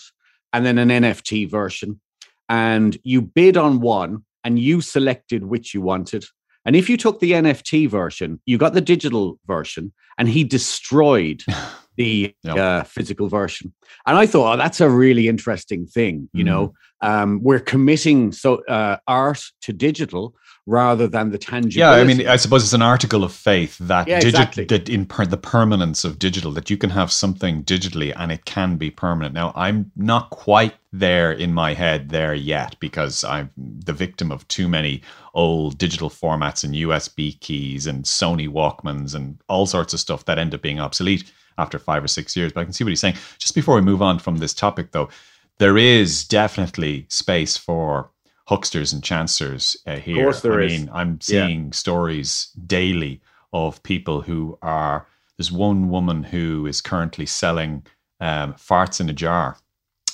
and 0.53 0.65
then 0.65 0.77
an 0.77 0.89
NFT 0.89 1.49
version, 1.49 1.99
and 2.47 2.97
you 3.03 3.21
bid 3.21 3.57
on 3.57 3.81
one 3.81 4.23
and 4.45 4.57
you 4.57 4.79
selected 4.79 5.45
which 5.45 5.73
you 5.73 5.81
wanted. 5.81 6.23
And 6.65 6.75
if 6.75 6.89
you 6.89 6.95
took 6.95 7.19
the 7.19 7.33
NFT 7.33 7.89
version, 7.89 8.39
you 8.45 8.57
got 8.57 8.73
the 8.73 8.81
digital 8.81 9.37
version, 9.45 9.91
and 10.17 10.29
he 10.29 10.43
destroyed 10.45 11.43
the 11.97 12.33
Yeah. 12.43 12.55
uh, 12.55 12.83
physical 12.83 13.27
version. 13.29 13.73
And 14.05 14.17
I 14.17 14.25
thought, 14.25 14.53
oh, 14.53 14.57
that's 14.57 14.81
a 14.81 14.89
really 14.89 15.27
interesting 15.27 15.85
thing. 15.87 16.29
You 16.33 16.43
know, 16.43 16.73
um, 17.01 17.41
we're 17.43 17.59
committing 17.59 18.31
so 18.31 18.63
uh, 18.65 18.97
art 19.07 19.41
to 19.61 19.73
digital 19.73 20.33
rather 20.67 21.07
than 21.07 21.29
the 21.29 21.37
tangible. 21.37 21.77
Yeah, 21.77 21.91
I 21.91 22.03
mean, 22.03 22.27
I 22.27 22.37
suppose 22.37 22.63
it's 22.63 22.73
an 22.73 22.81
article 22.81 23.23
of 23.23 23.31
faith 23.31 23.77
that 23.77 24.07
Yeah, 24.07 24.19
digi- 24.19 24.29
exactly. 24.29 24.65
that 24.65 24.89
in 24.89 25.05
per- 25.05 25.27
the 25.27 25.37
permanence 25.37 26.03
of 26.03 26.17
digital 26.17 26.51
that 26.53 26.71
you 26.71 26.77
can 26.77 26.89
have 26.89 27.11
something 27.11 27.63
digitally 27.63 28.11
and 28.15 28.31
it 28.31 28.45
can 28.45 28.75
be 28.77 28.89
permanent. 28.89 29.35
Now, 29.35 29.53
I'm 29.55 29.91
not 29.95 30.31
quite 30.31 30.73
there 30.91 31.31
in 31.31 31.53
my 31.53 31.75
head 31.75 32.09
there 32.09 32.33
yet 32.33 32.75
because 32.79 33.23
I'm 33.23 33.51
the 33.57 33.93
victim 33.93 34.31
of 34.31 34.47
too 34.47 34.67
many 34.67 35.03
old 35.35 35.77
digital 35.77 36.09
formats 36.09 36.63
and 36.63 36.73
USB 36.73 37.39
keys 37.41 37.85
and 37.85 38.03
Sony 38.03 38.49
Walkmans 38.49 39.13
and 39.13 39.37
all 39.47 39.67
sorts 39.67 39.93
of 39.93 39.99
stuff 39.99 40.25
that 40.25 40.39
end 40.39 40.55
up 40.55 40.63
being 40.63 40.79
obsolete 40.79 41.31
after 41.57 41.79
five 41.79 42.03
or 42.03 42.07
six 42.07 42.35
years. 42.35 42.51
But 42.53 42.61
I 42.61 42.63
can 42.65 42.73
see 42.73 42.83
what 42.83 42.89
he's 42.89 42.99
saying. 42.99 43.15
Just 43.39 43.55
before 43.55 43.75
we 43.75 43.81
move 43.81 44.01
on 44.01 44.19
from 44.19 44.37
this 44.37 44.53
topic, 44.53 44.91
though, 44.91 45.09
there 45.57 45.77
is 45.77 46.25
definitely 46.27 47.05
space 47.09 47.57
for 47.57 48.11
hucksters 48.47 48.93
and 48.93 49.03
chancers 49.03 49.75
uh, 49.87 49.95
here. 49.95 50.23
course 50.23 50.41
there 50.41 50.61
I 50.61 50.65
is. 50.65 50.71
mean, 50.79 50.89
I'm 50.93 51.19
Yeah. 51.27 51.47
seeing 51.47 51.73
stories 51.73 52.49
daily 52.67 53.21
of 53.53 53.81
people 53.83 54.21
who 54.21 54.57
are. 54.61 55.07
There's 55.37 55.51
one 55.51 55.89
woman 55.89 56.23
who 56.23 56.65
is 56.67 56.81
currently 56.81 57.25
selling 57.25 57.85
um, 58.21 58.53
farts 58.53 59.01
in 59.01 59.09
a 59.09 59.13
jar 59.13 59.57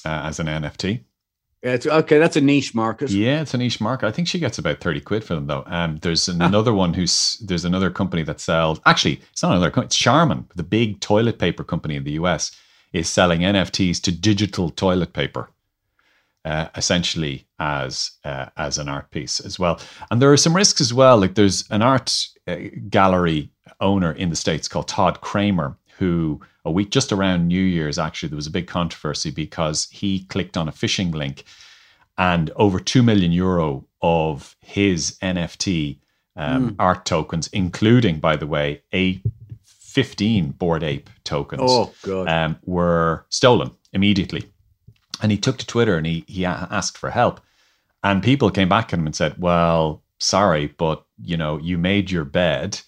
uh, 0.05 0.21
as 0.23 0.39
an 0.39 0.47
NFT. 0.47 1.03
It's, 1.63 1.85
okay, 1.85 2.17
that's 2.17 2.35
a 2.35 2.41
niche 2.41 2.73
market. 2.73 3.11
Yeah, 3.11 3.41
it's 3.41 3.53
a 3.53 3.57
niche 3.57 3.79
market. 3.79 4.07
I 4.07 4.11
think 4.11 4.27
she 4.27 4.39
gets 4.39 4.57
about 4.57 4.79
30 4.79 5.01
quid 5.01 5.23
for 5.23 5.35
them 5.35 5.45
though. 5.45 5.63
Um, 5.67 5.97
there's 5.97 6.27
another 6.27 6.73
one 6.73 6.93
who's 6.93 7.37
there's 7.37 7.65
another 7.65 7.91
company 7.91 8.23
that 8.23 8.39
sells 8.39 8.79
actually 8.85 9.21
it's 9.31 9.43
not 9.43 9.51
another 9.51 9.69
company, 9.69 9.85
it's 9.85 9.95
Charmin, 9.95 10.47
the 10.55 10.63
big 10.63 10.99
toilet 11.01 11.37
paper 11.37 11.63
company 11.63 11.95
in 11.95 12.03
the 12.03 12.13
US, 12.13 12.51
is 12.93 13.07
selling 13.07 13.41
NFTs 13.41 14.01
to 14.01 14.11
digital 14.11 14.69
toilet 14.69 15.13
paper. 15.13 15.49
Uh, 16.43 16.67
essentially 16.75 17.45
as 17.59 18.13
uh, 18.25 18.47
as 18.57 18.79
an 18.79 18.89
art 18.89 19.11
piece 19.11 19.39
as 19.39 19.59
well, 19.59 19.79
and 20.09 20.19
there 20.19 20.31
are 20.31 20.37
some 20.37 20.55
risks 20.55 20.81
as 20.81 20.91
well. 20.91 21.19
Like 21.19 21.35
there's 21.35 21.69
an 21.69 21.83
art 21.83 22.27
uh, 22.47 22.55
gallery 22.89 23.51
owner 23.79 24.11
in 24.13 24.31
the 24.31 24.35
states 24.35 24.67
called 24.67 24.87
Todd 24.87 25.21
Kramer, 25.21 25.77
who 25.99 26.41
a 26.65 26.71
week 26.71 26.89
just 26.91 27.11
around 27.11 27.47
New 27.47 27.61
Year's 27.61 27.97
actually 27.97 28.29
there 28.29 28.35
was 28.35 28.47
a 28.47 28.51
big 28.51 28.67
controversy 28.67 29.31
because 29.31 29.87
he 29.91 30.25
clicked 30.25 30.57
on 30.57 30.67
a 30.67 30.71
phishing 30.71 31.13
link 31.13 31.43
and 32.17 32.49
over 32.55 32.79
2 32.79 33.01
million 33.03 33.31
euro 33.31 33.85
of 34.01 34.55
his 34.61 35.17
NFT 35.21 35.97
um, 36.35 36.75
art 36.79 37.05
tokens, 37.05 37.47
including, 37.51 38.19
by 38.19 38.35
the 38.35 38.47
way, 38.47 38.81
a 38.93 39.21
15 39.63 40.51
Bored 40.51 40.83
Ape 40.83 41.09
tokens, 41.23 41.61
Oh, 41.65 41.91
God. 42.03 42.27
um, 42.29 42.57
were 42.63 43.25
stolen 43.29 43.71
immediately. 43.91 44.45
And 45.21 45.31
he 45.31 45.37
took 45.37 45.57
to 45.57 45.67
Twitter 45.67 45.97
and 45.97 46.05
he, 46.05 46.23
he 46.27 46.45
asked 46.45 46.97
for 46.97 47.09
help. 47.09 47.41
And 48.03 48.23
people 48.23 48.49
came 48.49 48.69
back 48.69 48.91
at 48.93 48.99
him 48.99 49.05
and 49.05 49.15
said, 49.15 49.35
Well, 49.37 50.01
sorry, 50.19 50.67
but 50.67 51.03
you 51.23 51.37
know, 51.37 51.57
you 51.57 51.77
made 51.77 52.09
your 52.09 52.25
bed. 52.25 52.79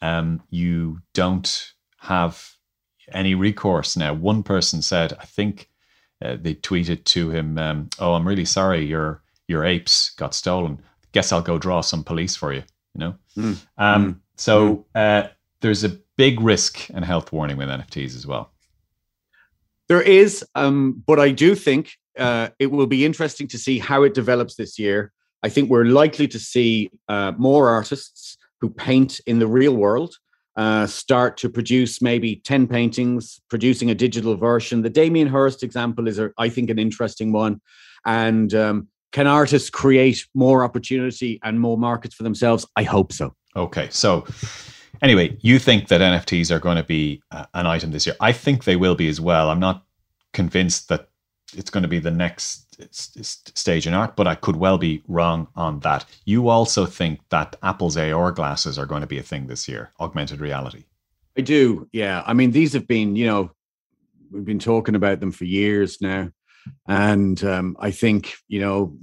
Um, 0.00 0.42
you 0.50 1.00
don't 1.14 1.72
have 1.98 2.51
any 3.14 3.34
recourse 3.34 3.96
now. 3.96 4.14
One 4.14 4.42
person 4.42 4.82
said, 4.82 5.12
I 5.20 5.24
think 5.24 5.68
uh, 6.22 6.36
they 6.40 6.54
tweeted 6.54 7.04
to 7.04 7.30
him, 7.30 7.58
um, 7.58 7.90
"Oh, 7.98 8.14
I'm 8.14 8.26
really 8.26 8.44
sorry, 8.44 8.84
your 8.84 9.22
your 9.48 9.64
apes 9.64 10.10
got 10.10 10.34
stolen. 10.34 10.80
Guess 11.12 11.32
I'll 11.32 11.42
go 11.42 11.58
draw 11.58 11.80
some 11.80 12.04
police 12.04 12.36
for 12.36 12.52
you." 12.52 12.62
You 12.94 12.98
know. 12.98 13.14
Mm. 13.36 13.66
Um, 13.78 14.22
so 14.36 14.86
uh, 14.94 15.24
there's 15.60 15.84
a 15.84 15.98
big 16.16 16.40
risk 16.40 16.88
and 16.90 17.04
health 17.04 17.32
warning 17.32 17.56
with 17.56 17.68
NFTs 17.68 18.16
as 18.16 18.26
well. 18.26 18.52
There 19.88 20.02
is, 20.02 20.44
um, 20.54 21.02
but 21.06 21.18
I 21.18 21.30
do 21.30 21.54
think 21.54 21.92
uh, 22.18 22.48
it 22.58 22.70
will 22.70 22.86
be 22.86 23.04
interesting 23.04 23.48
to 23.48 23.58
see 23.58 23.78
how 23.78 24.02
it 24.04 24.14
develops 24.14 24.56
this 24.56 24.78
year. 24.78 25.12
I 25.42 25.48
think 25.48 25.70
we're 25.70 25.84
likely 25.84 26.28
to 26.28 26.38
see 26.38 26.90
uh, 27.08 27.32
more 27.36 27.68
artists 27.68 28.36
who 28.60 28.70
paint 28.70 29.20
in 29.26 29.38
the 29.38 29.46
real 29.46 29.74
world 29.74 30.14
uh, 30.56 30.86
start 30.86 31.36
to 31.38 31.48
produce 31.48 32.02
maybe 32.02 32.36
10 32.36 32.66
paintings, 32.66 33.40
producing 33.48 33.90
a 33.90 33.94
digital 33.94 34.36
version. 34.36 34.82
The 34.82 34.90
Damien 34.90 35.28
Hirst 35.28 35.62
example 35.62 36.08
is, 36.08 36.20
I 36.38 36.48
think, 36.48 36.70
an 36.70 36.78
interesting 36.78 37.32
one. 37.32 37.60
And 38.04 38.52
um, 38.54 38.88
can 39.12 39.26
artists 39.26 39.70
create 39.70 40.26
more 40.34 40.64
opportunity 40.64 41.38
and 41.42 41.60
more 41.60 41.78
markets 41.78 42.14
for 42.14 42.22
themselves? 42.22 42.66
I 42.76 42.82
hope 42.82 43.12
so. 43.12 43.34
Okay, 43.56 43.88
so 43.90 44.26
anyway, 45.02 45.36
you 45.40 45.58
think 45.58 45.88
that 45.88 46.00
NFTs 46.00 46.50
are 46.50 46.58
going 46.58 46.76
to 46.76 46.82
be 46.82 47.22
uh, 47.30 47.46
an 47.54 47.66
item 47.66 47.90
this 47.90 48.06
year? 48.06 48.16
I 48.20 48.32
think 48.32 48.64
they 48.64 48.76
will 48.76 48.94
be 48.94 49.08
as 49.08 49.20
well. 49.20 49.50
I'm 49.50 49.60
not 49.60 49.84
convinced 50.32 50.88
that 50.88 51.08
it's 51.54 51.70
going 51.70 51.82
to 51.82 51.88
be 51.88 51.98
the 51.98 52.10
next 52.10 52.61
stage 52.90 53.86
in 53.86 53.94
art, 53.94 54.16
but 54.16 54.26
I 54.26 54.34
could 54.34 54.56
well 54.56 54.78
be 54.78 55.02
wrong 55.08 55.48
on 55.56 55.80
that. 55.80 56.04
You 56.24 56.48
also 56.48 56.86
think 56.86 57.20
that 57.30 57.56
Apple's 57.62 57.96
AR 57.96 58.32
glasses 58.32 58.78
are 58.78 58.86
going 58.86 59.02
to 59.02 59.06
be 59.06 59.18
a 59.18 59.22
thing 59.22 59.46
this 59.46 59.68
year, 59.68 59.92
augmented 60.00 60.40
reality. 60.40 60.84
I 61.36 61.42
do. 61.42 61.88
Yeah. 61.92 62.22
I 62.26 62.32
mean, 62.34 62.50
these 62.50 62.72
have 62.74 62.86
been, 62.86 63.16
you 63.16 63.26
know, 63.26 63.50
we've 64.30 64.44
been 64.44 64.58
talking 64.58 64.94
about 64.94 65.20
them 65.20 65.32
for 65.32 65.44
years 65.44 66.00
now. 66.00 66.30
And 66.86 67.42
um, 67.44 67.76
I 67.80 67.90
think, 67.90 68.34
you 68.48 68.60
know, 68.60 68.96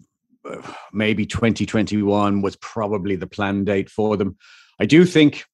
maybe 0.93 1.25
2021 1.25 2.41
was 2.41 2.55
probably 2.57 3.15
the 3.15 3.27
plan 3.27 3.65
date 3.65 3.89
for 3.89 4.17
them. 4.17 4.37
I 4.79 4.85
do 4.85 5.05
think 5.05 5.45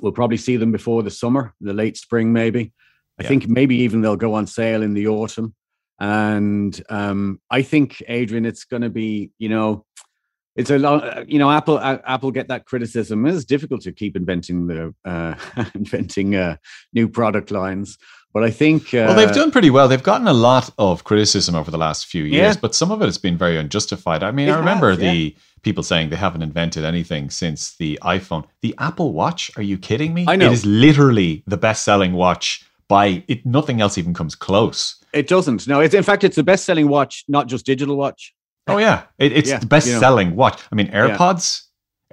we'll 0.00 0.12
probably 0.12 0.36
see 0.36 0.56
them 0.56 0.72
before 0.72 1.02
the 1.02 1.10
summer, 1.10 1.54
the 1.60 1.72
late 1.72 1.96
spring, 1.96 2.32
maybe. 2.32 2.72
I 3.18 3.22
Yeah. 3.22 3.28
think 3.28 3.48
maybe 3.48 3.76
even 3.76 4.00
they'll 4.00 4.16
go 4.16 4.34
on 4.34 4.46
sale 4.46 4.82
in 4.82 4.94
the 4.94 5.08
autumn. 5.08 5.54
And 6.02 6.82
um, 6.88 7.40
I 7.48 7.62
think, 7.62 8.02
Adrian, 8.08 8.44
it's 8.44 8.64
going 8.64 8.82
to 8.82 8.90
be, 8.90 9.30
you 9.38 9.48
know, 9.48 9.86
it's 10.56 10.68
a 10.68 10.76
lot. 10.76 11.28
You 11.28 11.38
know, 11.38 11.48
Apple 11.48 11.78
uh, 11.78 11.98
Apple 12.04 12.32
get 12.32 12.48
that 12.48 12.66
criticism. 12.66 13.24
It's 13.24 13.44
difficult 13.44 13.82
to 13.82 13.92
keep 13.92 14.16
inventing 14.16 14.66
the 14.66 14.92
uh, 15.04 15.36
inventing 15.76 16.34
uh, 16.34 16.56
new 16.92 17.08
product 17.08 17.52
lines. 17.52 17.98
But 18.34 18.42
I 18.42 18.50
think 18.50 18.92
uh, 18.92 19.04
well, 19.08 19.14
they've 19.14 19.32
done 19.32 19.52
pretty 19.52 19.70
well. 19.70 19.86
They've 19.86 20.02
gotten 20.02 20.26
a 20.26 20.32
lot 20.32 20.70
of 20.76 21.04
criticism 21.04 21.54
over 21.54 21.70
the 21.70 21.78
last 21.78 22.06
few 22.06 22.24
years, 22.24 22.56
Yeah. 22.56 22.60
but 22.60 22.74
some 22.74 22.90
of 22.90 23.00
it 23.00 23.04
has 23.04 23.18
been 23.18 23.38
very 23.38 23.56
unjustified. 23.56 24.24
I 24.24 24.32
mean, 24.32 24.48
It 24.48 24.52
I 24.52 24.58
remember 24.58 24.90
has, 24.90 24.98
yeah. 24.98 25.12
the 25.12 25.36
people 25.62 25.84
saying 25.84 26.10
they 26.10 26.16
haven't 26.16 26.42
invented 26.42 26.84
anything 26.84 27.30
since 27.30 27.76
the 27.76 27.98
iPhone. 28.02 28.44
The 28.62 28.74
Apple 28.78 29.12
Watch? 29.12 29.50
Are 29.56 29.62
you 29.62 29.78
kidding 29.78 30.14
me? 30.14 30.24
I 30.26 30.34
know. 30.36 30.46
It 30.46 30.52
is 30.52 30.66
literally 30.66 31.44
the 31.46 31.58
best-selling 31.58 32.14
watch 32.14 32.64
by 32.96 33.24
it. 33.32 33.40
Nothing 33.58 33.80
else 33.80 33.94
even 34.00 34.12
comes 34.14 34.34
close. 34.34 34.78
it 35.20 35.26
doesn't. 35.34 35.66
No, 35.72 35.80
it's 35.84 35.94
in 35.94 36.02
fact 36.10 36.24
it's 36.24 36.36
the 36.36 36.48
best 36.52 36.64
selling 36.64 36.88
watch, 36.96 37.14
not 37.28 37.44
just 37.52 37.66
digital 37.66 37.96
watch. 37.96 38.32
Oh 38.66 38.78
yeah, 38.78 38.98
it, 39.18 39.32
it's 39.38 39.50
Yeah, 39.50 39.58
the 39.58 39.64
you 39.64 39.66
know. 39.66 39.76
best-selling 39.76 40.30
watch. 40.36 40.56
I 40.70 40.74
mean, 40.76 40.88
AirPods. 41.00 41.46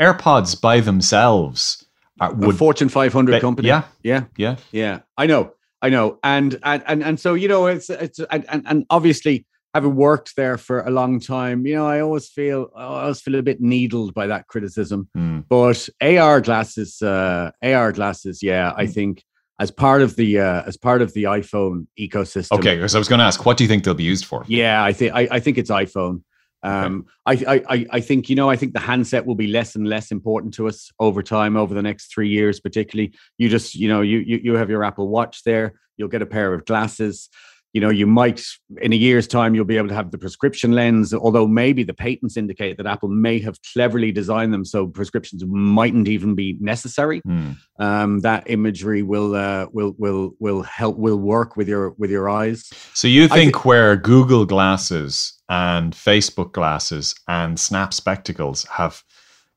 AirPods 0.01 0.59
by 0.59 0.79
themselves 0.79 1.85
are, 2.19 2.31
A 2.31 2.35
would 2.35 2.57
Fortune 2.57 2.89
500 2.89 3.31
But- 3.33 3.41
company. 3.41 3.67
yeah. 3.67 3.83
yeah. 4.03 4.23
yeah. 4.37 4.55
Yeah, 4.71 4.99
I 5.17 5.25
know, 5.27 5.53
I 5.81 5.89
know, 5.89 6.17
and 6.23 6.57
and 6.63 6.83
and, 6.87 7.03
and 7.03 7.19
so 7.19 7.33
you 7.35 7.47
know, 7.47 7.67
it's 7.67 7.89
it's 7.89 8.19
and, 8.31 8.45
and 8.49 8.63
and 8.65 8.85
obviously 8.89 9.45
having 9.75 9.95
worked 9.95 10.35
there 10.35 10.57
for 10.57 10.81
a 10.81 10.89
long 10.89 11.19
time, 11.19 11.65
you 11.67 11.75
know, 11.75 11.85
I 11.87 11.99
always 12.01 12.27
feel 12.29 12.71
I 12.75 12.83
always 12.83 13.21
feel 13.21 13.35
a 13.35 13.43
bit 13.43 13.61
needled 13.61 14.13
by 14.13 14.25
that 14.27 14.47
criticism. 14.47 15.07
Hmm. 15.13 15.41
But 15.47 15.87
AR 16.01 16.41
glasses, 16.41 17.01
uh, 17.01 17.51
AR 17.61 17.91
glasses, 17.91 18.41
yeah, 18.41 18.73
I 18.75 18.87
think 18.87 19.23
as 19.59 19.71
part 19.71 20.01
of 20.01 20.15
the 20.15 20.39
uh, 20.39 20.63
as 20.65 20.77
part 20.77 21.01
of 21.01 21.13
the 21.13 21.23
iPhone 21.23 21.87
ecosystem. 21.99 22.57
Okay, 22.57 22.75
because 22.75 22.95
I 22.95 22.97
was 22.97 23.09
going 23.09 23.19
to 23.19 23.25
ask, 23.25 23.45
what 23.45 23.57
do 23.57 23.63
you 23.63 23.67
think 23.67 23.83
they'll 23.83 23.93
be 23.93 24.03
used 24.03 24.25
for? 24.25 24.45
Yeah, 24.47 24.83
I 24.83 24.93
think 24.93 25.13
I, 25.13 25.39
think 25.39 25.57
it's 25.57 25.69
iPhone. 25.69 26.23
Um, 26.63 27.05
I, 27.25 27.33
I 27.33 27.75
I 27.75 27.85
I 27.91 27.99
think 27.99 28.29
you 28.29 28.35
know 28.35 28.49
I 28.49 28.55
think 28.55 28.73
the 28.73 28.79
handset 28.79 29.25
will 29.25 29.35
be 29.35 29.47
less 29.47 29.75
and 29.75 29.87
less 29.87 30.11
important 30.11 30.53
to 30.55 30.67
us 30.67 30.91
over 30.99 31.21
time 31.21 31.55
over 31.57 31.73
the 31.73 31.81
next 31.81 32.13
three 32.13 32.29
years, 32.29 32.59
particularly. 32.59 33.13
You 33.37 33.49
just 33.49 33.75
you 33.75 33.89
know 33.89 34.01
you 34.01 34.19
you 34.19 34.39
you 34.43 34.53
have 34.55 34.69
your 34.69 34.83
Apple 34.83 35.09
Watch 35.09 35.43
there. 35.43 35.73
You'll 35.97 36.09
get 36.09 36.21
a 36.21 36.25
pair 36.25 36.53
of 36.53 36.65
glasses. 36.65 37.29
You 37.73 37.81
know 37.81 37.89
you 37.89 38.07
might 38.07 38.41
in 38.81 38.93
a 38.93 38.95
year's 38.95 39.27
time 39.27 39.53
you'll 39.53 39.65
be 39.65 39.77
able 39.77 39.89
to 39.89 39.95
have 39.95 40.11
the 40.11 40.17
prescription 40.17 40.71
lens. 40.71 41.13
Although 41.13 41.47
maybe 41.47 41.83
the 41.83 41.93
patents 41.93 42.37
indicate 42.37 42.77
that 42.77 42.87
Apple 42.87 43.09
may 43.09 43.39
have 43.39 43.57
cleverly 43.73 44.11
designed 44.11 44.53
them 44.53 44.65
so 44.65 44.87
prescriptions 44.87 45.43
mightn't 45.45 46.07
even 46.07 46.35
be 46.35 46.57
necessary. 46.59 47.19
Hmm. 47.19 47.51
Um, 47.79 48.19
that 48.19 48.49
imagery 48.49 49.03
will 49.03 49.35
uh, 49.35 49.67
will 49.71 49.93
will 49.97 50.31
will 50.39 50.63
help 50.63 50.97
will 50.97 51.17
work 51.17 51.55
with 51.55 51.67
your 51.67 51.91
with 51.97 52.09
your 52.09 52.29
eyes. 52.29 52.69
So 52.93 53.07
you 53.07 53.27
think 53.27 53.55
thi- 53.55 53.61
where 53.61 53.95
Google 53.95 54.45
glasses 54.45 55.39
and 55.49 55.93
Facebook 55.93 56.53
glasses 56.53 57.15
and 57.27 57.59
Snap 57.59 57.93
spectacles 57.93 58.63
have 58.65 59.03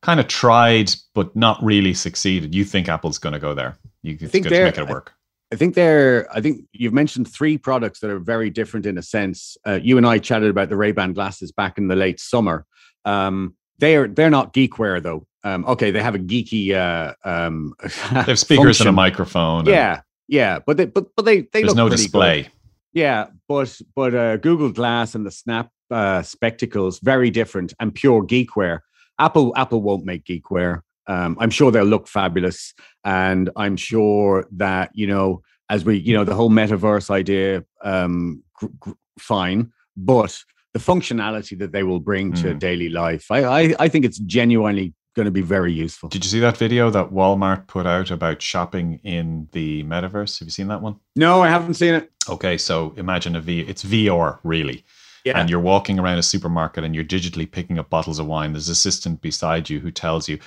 kind 0.03 0.19
of 0.19 0.27
tried 0.27 0.91
but 1.15 1.35
not 1.35 1.63
really 1.63 1.93
succeeded, 1.93 2.53
you 2.53 2.65
think 2.65 2.89
Apple's 2.89 3.17
going 3.17 3.33
to 3.33 3.39
go 3.39 3.55
there? 3.55 3.77
You 4.03 4.17
it's 4.19 4.31
think 4.31 4.43
good 4.43 4.49
to 4.51 4.63
make 4.65 4.77
it 4.77 4.89
work. 4.89 5.13
I 5.53 5.55
think 5.55 5.75
they're. 5.75 6.27
I 6.35 6.41
think 6.41 6.65
you've 6.73 6.93
mentioned 6.93 7.27
three 7.31 7.57
products 7.59 7.99
that 7.99 8.09
are 8.09 8.19
very 8.19 8.49
different 8.49 8.85
in 8.87 8.97
a 8.97 9.03
sense. 9.03 9.55
Uh, 9.67 9.79
you 9.81 9.97
and 9.97 10.05
I 10.07 10.17
chatted 10.17 10.49
about 10.49 10.69
the 10.69 10.75
Ray 10.75 10.91
Ban 10.91 11.13
glasses 11.13 11.51
back 11.51 11.77
in 11.77 11.87
the 11.87 11.95
late 11.95 12.19
summer. 12.19 12.65
Um, 13.05 13.55
they 13.77 13.95
are. 13.95 14.07
They're 14.07 14.31
not 14.31 14.53
geekware 14.53 15.01
though. 15.01 15.27
Um, 15.43 15.63
okay, 15.65 15.91
they 15.91 16.01
have 16.01 16.15
a 16.15 16.19
geeky. 16.19 16.73
Uh, 16.73 17.13
um, 17.23 17.75
They 17.81 17.87
have 18.31 18.39
speakers 18.39 18.79
and 18.81 18.87
a 18.87 18.89
function. 18.89 18.95
microphone. 18.95 19.59
and 19.59 19.67
Yeah, 19.67 20.01
yeah, 20.27 20.59
but 20.65 20.77
they, 20.77 20.85
but 20.85 21.07
but 21.15 21.25
they 21.25 21.41
they 21.41 21.47
There's 21.61 21.67
look 21.67 21.77
no 21.77 21.87
pretty 21.87 22.01
good. 22.03 22.07
display. 22.07 22.49
Yeah, 22.93 23.27
but 23.47 23.79
but 23.95 24.15
uh, 24.15 24.37
Google 24.37 24.71
Glass 24.71 25.13
and 25.15 25.25
the 25.25 25.31
Snap 25.31 25.69
uh, 25.91 26.23
spectacles 26.23 26.99
very 26.99 27.29
different 27.29 27.73
and 27.79 27.93
pure 27.93 28.23
geekware. 28.25 28.79
Apple 29.19 29.53
Apple 29.55 29.81
won't 29.83 30.05
make 30.05 30.23
geekware. 30.25 30.81
Um, 31.07 31.37
I'm 31.39 31.49
sure 31.49 31.71
they'll 31.71 31.83
look 31.83 32.07
fabulous, 32.07 32.73
and 33.03 33.49
I'm 33.55 33.75
sure 33.77 34.45
that 34.53 34.91
you 34.93 35.07
know 35.07 35.41
as 35.69 35.83
we 35.85 35.97
you 35.97 36.13
know 36.15 36.23
the 36.23 36.35
whole 36.35 36.49
metaverse 36.49 37.09
idea, 37.09 37.63
um, 37.83 38.43
gr- 38.53 38.67
gr- 38.79 38.91
fine, 39.19 39.71
but 39.97 40.41
the 40.73 40.79
functionality 40.79 41.57
that 41.59 41.71
they 41.71 41.83
will 41.83 41.99
bring 41.99 42.33
to 42.33 42.47
Mm. 42.55 42.59
daily 42.59 42.89
life, 42.89 43.25
I, 43.29 43.43
I 43.43 43.75
I 43.79 43.87
think 43.89 44.05
it's 44.05 44.17
genuinely 44.19 44.93
going 45.15 45.25
to 45.25 45.31
be 45.31 45.41
very 45.41 45.71
useful. 45.71 46.09
Did 46.09 46.23
you 46.25 46.29
see 46.31 46.39
that 46.39 46.57
video 46.57 46.89
that 46.89 47.11
Walmart 47.11 47.67
put 47.67 47.85
out 47.85 48.09
about 48.09 48.41
shopping 48.41 48.99
in 49.03 49.47
the 49.51 49.83
metaverse? 49.83 50.39
Have 50.39 50.47
you 50.47 50.51
seen 50.51 50.69
that 50.69 50.81
one? 50.81 50.95
No, 51.15 51.41
I 51.43 51.49
haven't 51.49 51.75
seen 51.75 51.93
it. 51.93 52.11
Okay, 52.27 52.57
so 52.57 52.93
imagine 52.97 53.35
a 53.35 53.41
V. 53.41 53.59
It's 53.59 53.83
VR 53.83 54.39
really, 54.43 54.83
Yeah, 55.23 55.39
and 55.39 55.49
you're 55.51 55.59
walking 55.59 55.99
around 55.99 56.17
a 56.17 56.23
supermarket 56.23 56.83
and 56.83 56.95
you're 56.95 57.03
digitally 57.03 57.49
picking 57.51 57.77
up 57.77 57.89
bottles 57.91 58.17
of 58.17 58.25
wine. 58.25 58.53
There's 58.53 58.69
an 58.69 58.71
assistant 58.71 59.21
beside 59.21 59.69
you 59.69 59.79
who 59.81 59.91
tells 59.91 60.27
you, 60.27 60.39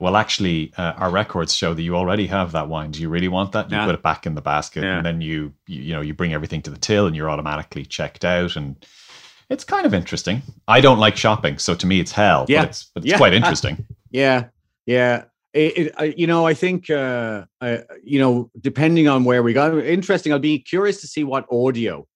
"Well, 0.00 0.16
actually, 0.16 0.72
uh, 0.76 0.92
our 0.96 1.10
records 1.10 1.54
show 1.54 1.74
that 1.74 1.82
you 1.82 1.96
already 1.96 2.26
have 2.26 2.52
that 2.52 2.68
wine. 2.68 2.90
Do 2.90 3.00
you 3.00 3.08
really 3.08 3.28
want 3.28 3.52
that?" 3.52 3.70
You 3.70 3.76
Yeah. 3.76 3.86
put 3.86 3.94
it 3.94 4.02
back 4.02 4.26
in 4.26 4.34
the 4.34 4.42
basket, 4.42 4.82
Yeah. 4.84 4.96
and 4.98 5.06
then 5.06 5.20
you, 5.20 5.52
you 5.66 5.82
you 5.82 5.94
know 5.94 6.00
you 6.00 6.14
bring 6.14 6.32
everything 6.34 6.62
to 6.62 6.70
the 6.70 6.78
till, 6.78 7.06
and 7.06 7.14
you're 7.16 7.30
automatically 7.30 7.84
checked 7.84 8.24
out. 8.24 8.56
And 8.56 8.76
it's 9.50 9.64
kind 9.64 9.86
of 9.86 9.94
interesting. 9.94 10.42
I 10.68 10.80
don't 10.80 10.98
like 10.98 11.16
shopping, 11.16 11.58
so 11.58 11.74
to 11.74 11.86
me 11.86 12.00
it's 12.00 12.12
hell. 12.12 12.46
Yeah. 12.48 12.62
but 12.62 12.68
it's, 12.70 12.84
but 12.94 13.02
it's 13.04 13.10
Yeah. 13.12 13.16
quite 13.18 13.34
interesting. 13.34 13.86
Yeah, 14.10 14.44
yeah. 14.86 15.24
It, 15.52 15.78
it, 15.78 15.94
I, 15.96 16.04
you 16.16 16.26
know, 16.26 16.46
I 16.46 16.52
think, 16.52 16.90
uh, 16.90 17.44
I, 17.62 17.80
you 18.04 18.18
know, 18.18 18.50
depending 18.60 19.08
on 19.08 19.24
where 19.24 19.42
we 19.42 19.54
go, 19.54 19.78
interesting. 19.78 20.30
I'll 20.32 20.38
be 20.38 20.58
curious 20.58 21.00
to 21.00 21.06
see 21.06 21.24
what 21.24 21.46
audio 21.50 22.06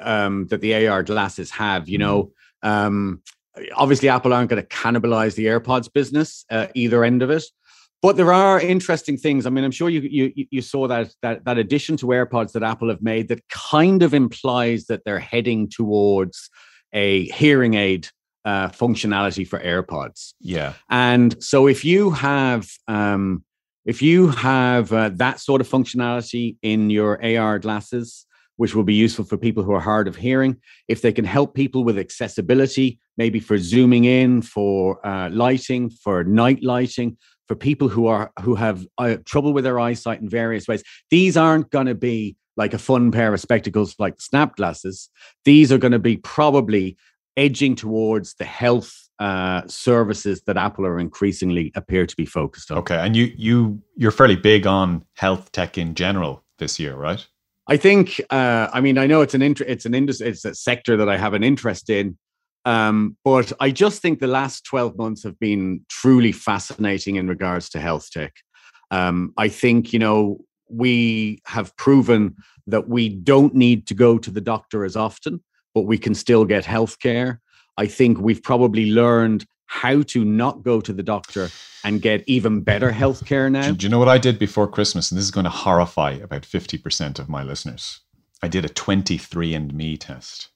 um, 0.00 0.46
that 0.48 0.60
the 0.60 0.86
AR 0.88 1.04
glasses 1.04 1.50
have. 1.52 1.88
You 1.88 1.98
know, 1.98 2.32
um, 2.64 3.22
obviously 3.74 4.08
Apple 4.08 4.32
aren't 4.32 4.50
going 4.50 4.62
to 4.62 4.68
cannibalize 4.68 5.34
the 5.34 5.46
AirPods 5.46 5.92
business 5.92 6.44
uh, 6.50 6.66
either 6.74 7.04
end 7.04 7.22
of 7.22 7.30
it. 7.30 7.44
But 8.00 8.16
there 8.16 8.32
are 8.32 8.60
interesting 8.60 9.16
things. 9.16 9.44
I 9.44 9.50
mean, 9.50 9.64
I'm 9.64 9.72
sure 9.72 9.88
you 9.88 10.00
you 10.00 10.46
you 10.50 10.62
saw 10.62 10.86
that 10.86 11.12
that 11.22 11.44
that 11.44 11.58
addition 11.58 11.96
to 11.98 12.06
AirPods 12.06 12.52
that 12.52 12.62
Apple 12.62 12.90
have 12.90 13.02
made 13.02 13.28
that 13.28 13.48
kind 13.48 14.02
of 14.02 14.14
implies 14.14 14.84
that 14.86 15.04
they're 15.04 15.18
heading 15.18 15.68
towards 15.68 16.48
a 16.92 17.24
hearing 17.30 17.74
aid 17.74 18.08
uh, 18.44 18.68
functionality 18.68 19.46
for 19.46 19.58
AirPods. 19.58 20.34
Yeah. 20.40 20.74
And 20.88 21.42
so 21.42 21.66
if 21.66 21.84
you 21.84 22.10
have 22.10 22.68
um, 22.86 23.44
if 23.84 24.00
you 24.00 24.28
have 24.28 24.92
uh, 24.92 25.10
that 25.14 25.40
sort 25.40 25.60
of 25.60 25.68
functionality 25.68 26.56
in 26.62 26.90
your 26.90 27.22
AR 27.24 27.58
glasses, 27.58 28.26
which 28.58 28.74
will 28.74 28.84
be 28.84 28.94
useful 28.94 29.24
for 29.24 29.38
people 29.38 29.62
who 29.62 29.72
are 29.72 29.80
hard 29.80 30.06
of 30.08 30.16
hearing, 30.16 30.56
if 30.88 31.00
they 31.00 31.12
can 31.12 31.24
help 31.24 31.54
people 31.54 31.84
with 31.84 31.98
accessibility, 31.98 32.98
maybe 33.16 33.40
for 33.40 33.56
zooming 33.56 34.04
in, 34.04 34.42
for 34.42 35.04
uh, 35.06 35.30
lighting, 35.30 35.88
for 35.88 36.24
night 36.24 36.62
lighting, 36.62 37.16
for 37.46 37.54
people 37.54 37.88
who 37.88 38.06
are 38.08 38.30
who 38.42 38.56
have 38.56 38.86
uh, 38.98 39.16
trouble 39.24 39.52
with 39.52 39.64
their 39.64 39.80
eyesight 39.80 40.20
in 40.20 40.28
various 40.28 40.68
ways, 40.68 40.82
these 41.10 41.36
aren't 41.36 41.70
going 41.70 41.86
to 41.86 41.94
be 41.94 42.36
like 42.56 42.74
a 42.74 42.78
fun 42.78 43.12
pair 43.12 43.32
of 43.32 43.40
spectacles 43.40 43.94
like 43.98 44.20
snap 44.20 44.56
glasses. 44.56 45.08
These 45.44 45.72
are 45.72 45.78
going 45.78 45.92
to 45.92 46.00
be 46.00 46.16
probably 46.16 46.96
edging 47.36 47.76
towards 47.76 48.34
the 48.34 48.44
health 48.44 48.92
uh, 49.20 49.62
services 49.68 50.42
that 50.46 50.56
Apple 50.56 50.84
are 50.84 50.98
increasingly 50.98 51.70
appear 51.76 52.06
to 52.06 52.16
be 52.16 52.26
focused 52.26 52.72
on. 52.72 52.78
Okay, 52.78 52.96
and 52.96 53.14
you 53.14 53.32
you 53.36 53.80
you're 53.96 54.10
fairly 54.10 54.36
big 54.36 54.66
on 54.66 55.04
health 55.14 55.52
tech 55.52 55.78
in 55.78 55.94
general 55.94 56.44
this 56.58 56.80
year, 56.80 56.96
right? 56.96 57.24
I 57.68 57.76
think. 57.76 58.20
Uh, 58.30 58.68
I 58.72 58.80
mean, 58.80 58.98
I 58.98 59.06
know 59.06 59.20
it's 59.20 59.34
an 59.34 59.42
inter- 59.42 59.66
it's 59.68 59.84
an 59.84 59.94
industry, 59.94 60.28
it's 60.28 60.44
a 60.44 60.54
sector 60.54 60.96
that 60.96 61.08
I 61.08 61.18
have 61.18 61.34
an 61.34 61.44
interest 61.44 61.90
in, 61.90 62.16
um, 62.64 63.16
but 63.24 63.52
I 63.60 63.70
just 63.70 64.00
think 64.00 64.18
the 64.18 64.26
last 64.26 64.64
twelve 64.64 64.96
months 64.96 65.22
have 65.22 65.38
been 65.38 65.84
truly 65.88 66.32
fascinating 66.32 67.16
in 67.16 67.28
regards 67.28 67.68
to 67.70 67.80
health 67.80 68.10
tech. 68.10 68.34
Um, 68.90 69.34
I 69.36 69.48
think 69.48 69.92
you 69.92 69.98
know 69.98 70.38
we 70.70 71.42
have 71.44 71.76
proven 71.76 72.36
that 72.66 72.88
we 72.88 73.08
don't 73.10 73.54
need 73.54 73.86
to 73.88 73.94
go 73.94 74.18
to 74.18 74.30
the 74.30 74.40
doctor 74.40 74.84
as 74.84 74.96
often, 74.96 75.42
but 75.74 75.82
we 75.82 75.98
can 75.98 76.14
still 76.14 76.44
get 76.44 76.64
health 76.64 76.98
care. 77.00 77.40
I 77.76 77.86
think 77.86 78.18
we've 78.18 78.42
probably 78.42 78.90
learned 78.90 79.46
how 79.68 80.02
to 80.02 80.24
not 80.24 80.62
go 80.62 80.80
to 80.80 80.92
the 80.92 81.02
doctor 81.02 81.50
and 81.84 82.02
get 82.02 82.24
even 82.26 82.62
better 82.62 82.90
health 82.90 83.24
care 83.26 83.48
now. 83.48 83.70
Do, 83.70 83.84
you 83.86 83.90
know 83.90 83.98
what 83.98 84.08
I 84.08 84.18
did 84.18 84.38
before 84.38 84.66
Christmas? 84.66 85.10
And 85.10 85.18
this 85.18 85.24
is 85.24 85.30
going 85.30 85.44
to 85.44 85.50
horrify 85.50 86.12
about 86.12 86.42
50% 86.42 87.18
of 87.18 87.28
my 87.28 87.42
listeners. 87.42 88.00
I 88.42 88.48
did 88.48 88.64
a 88.64 88.68
23andMe 88.68 89.98
test. 90.00 90.48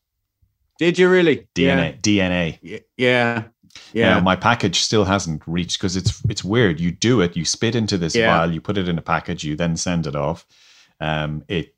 Did 0.78 0.98
you 0.98 1.08
really? 1.10 1.46
DNA. 1.54 2.00
DNA. 2.00 2.58
Yeah. 2.62 2.78
Yeah. 2.96 3.44
Yeah. 3.92 4.14
Yeah. 4.14 4.20
my 4.20 4.34
package 4.34 4.80
still 4.80 5.04
hasn't 5.04 5.42
reached 5.46 5.78
because 5.78 5.94
it's 5.96 6.20
it's 6.28 6.42
weird. 6.42 6.80
You 6.80 6.90
do 6.90 7.20
it, 7.20 7.36
you 7.36 7.44
spit 7.44 7.74
into 7.74 7.96
this 7.98 8.14
Yeah. 8.14 8.36
vial, 8.36 8.52
you 8.52 8.60
put 8.60 8.78
it 8.78 8.88
in 8.88 8.98
a 8.98 9.02
package, 9.02 9.44
you 9.44 9.56
then 9.56 9.76
send 9.76 10.06
it 10.06 10.16
off. 10.16 10.46
Um, 11.00 11.44
it 11.48 11.74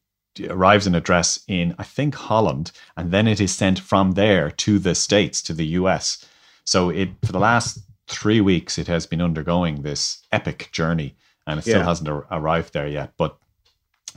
arrives 0.48 0.86
an 0.86 0.94
address 0.94 1.40
in 1.48 1.74
I 1.78 1.84
think 1.84 2.14
Holland, 2.14 2.72
and 2.96 3.10
then 3.12 3.26
it 3.26 3.40
is 3.40 3.54
sent 3.54 3.78
from 3.78 4.12
there 4.12 4.50
to 4.50 4.78
the 4.78 4.94
States, 4.94 5.42
to 5.42 5.52
the 5.52 5.66
US. 5.66 6.24
So 6.64 6.90
it 6.90 7.10
for 7.24 7.32
the 7.32 7.38
last 7.38 7.78
three 8.08 8.40
weeks 8.40 8.78
it 8.78 8.86
has 8.88 9.06
been 9.06 9.20
undergoing 9.22 9.82
this 9.82 10.18
epic 10.32 10.68
journey 10.72 11.14
and 11.46 11.58
it 11.58 11.62
still 11.62 11.78
Yeah. 11.78 11.84
hasn't 11.84 12.08
ar- 12.08 12.26
arrived 12.30 12.72
there 12.72 12.88
yet. 12.88 13.12
But 13.18 13.36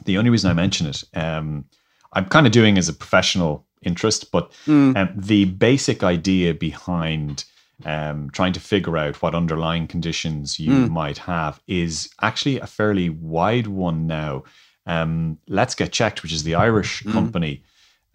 the 0.05 0.17
only 0.17 0.29
reason 0.29 0.49
I 0.49 0.53
mention 0.53 0.87
it, 0.87 1.03
um, 1.13 1.65
I'm 2.13 2.25
kind 2.25 2.45
of 2.45 2.51
doing 2.53 2.77
as 2.77 2.87
a 2.89 2.93
professional 2.93 3.65
interest. 3.81 4.31
But 4.31 4.51
um, 4.67 5.09
the 5.15 5.45
basic 5.45 6.03
idea 6.03 6.53
behind 6.53 7.43
um, 7.85 8.29
trying 8.31 8.53
to 8.53 8.59
figure 8.59 8.97
out 8.97 9.21
what 9.21 9.35
underlying 9.35 9.85
conditions 9.87 10.59
you 10.59 10.71
might 10.89 11.19
have 11.19 11.61
is 11.67 12.09
actually 12.23 12.59
a 12.59 12.65
fairly 12.65 13.09
wide 13.09 13.67
one 13.67 14.07
now. 14.07 14.43
Um, 14.87 15.37
Let's 15.47 15.75
Get 15.75 15.91
Checked, 15.91 16.23
which 16.23 16.31
is 16.33 16.43
the 16.43 16.55
Irish 16.55 17.03
company, 17.03 17.61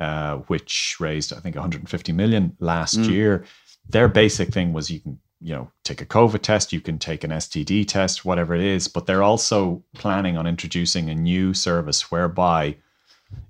uh, 0.00 0.38
which 0.48 0.96
raised 0.98 1.32
I 1.32 1.38
think 1.38 1.54
150 1.54 2.12
million 2.12 2.56
last 2.58 2.96
year. 2.96 3.44
Their 3.92 4.08
basic 4.08 4.52
thing 4.52 4.72
was 4.72 4.90
you 4.90 5.00
can 5.00 5.18
you 5.40 5.54
know 5.54 5.70
take 5.84 6.00
a 6.00 6.06
COVID 6.06 6.42
test, 6.42 6.72
you 6.72 6.80
can 6.80 6.98
take 6.98 7.24
an 7.24 7.30
STD 7.30 7.86
test, 7.86 8.24
whatever 8.24 8.54
it 8.54 8.62
is. 8.62 8.88
But 8.88 9.06
they're 9.06 9.22
also 9.22 9.82
planning 9.94 10.36
on 10.36 10.46
introducing 10.46 11.08
a 11.08 11.14
new 11.14 11.54
service 11.54 12.10
whereby 12.10 12.76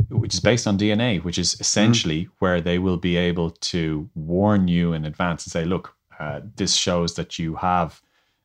which 0.09 0.35
is 0.35 0.41
based 0.41 0.67
on 0.67 0.79
DNA, 0.79 1.23
which 1.23 1.39
is 1.39 1.59
essentially 1.61 2.29
where 2.39 2.61
they 2.61 2.79
will 2.79 2.97
be 2.97 3.17
able 3.17 3.51
to 3.51 4.09
warn 4.15 4.69
you 4.69 4.93
in 4.93 5.05
advance 5.05 5.45
and 5.45 5.53
say, 5.53 5.65
look, 5.65 5.95
uh, 6.19 6.41
this 6.57 6.75
shows 6.75 7.15
that 7.15 7.39
you 7.39 7.57
have, 7.57 8.01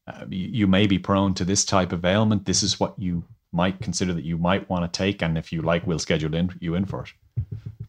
uh, 0.07 0.25
you, 0.29 0.47
you 0.47 0.67
may 0.67 0.87
be 0.87 0.97
prone 0.97 1.33
to 1.33 1.45
this 1.45 1.65
type 1.65 1.91
of 1.91 2.05
ailment. 2.05 2.45
This 2.45 2.63
is 2.63 2.79
what 2.79 2.97
you 2.97 3.23
might 3.51 3.81
consider 3.81 4.13
that 4.13 4.23
you 4.23 4.37
might 4.37 4.69
want 4.69 4.91
to 4.91 4.97
take. 4.97 5.21
And 5.21 5.37
if 5.37 5.51
you 5.51 5.61
like, 5.61 5.85
we'll 5.85 5.99
schedule 5.99 6.33
in, 6.33 6.55
you 6.59 6.75
in 6.75 6.85
for 6.85 7.03
it. 7.03 7.09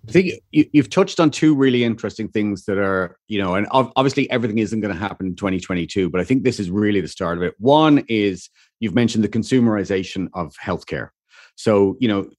I 0.08 0.12
think 0.12 0.32
you, 0.52 0.64
you've 0.72 0.90
touched 0.90 1.20
on 1.20 1.30
two 1.30 1.54
really 1.54 1.84
interesting 1.84 2.28
things 2.28 2.64
that 2.64 2.78
are, 2.78 3.18
you 3.28 3.40
know, 3.40 3.54
and 3.54 3.66
ob- 3.68 3.92
obviously 3.94 4.30
everything 4.30 4.58
isn't 4.58 4.80
going 4.80 4.92
to 4.92 4.98
happen 4.98 5.26
in 5.26 5.36
2022, 5.36 6.08
but 6.08 6.20
I 6.20 6.24
think 6.24 6.44
this 6.44 6.58
is 6.58 6.70
really 6.70 7.00
the 7.00 7.08
start 7.08 7.36
of 7.36 7.44
it. 7.44 7.54
One 7.58 8.04
is 8.08 8.48
you've 8.80 8.94
mentioned 8.94 9.22
the 9.22 9.28
consumerization 9.28 10.28
of 10.32 10.54
healthcare. 10.62 11.10
So, 11.56 11.96
you 12.00 12.08
know, 12.08 12.30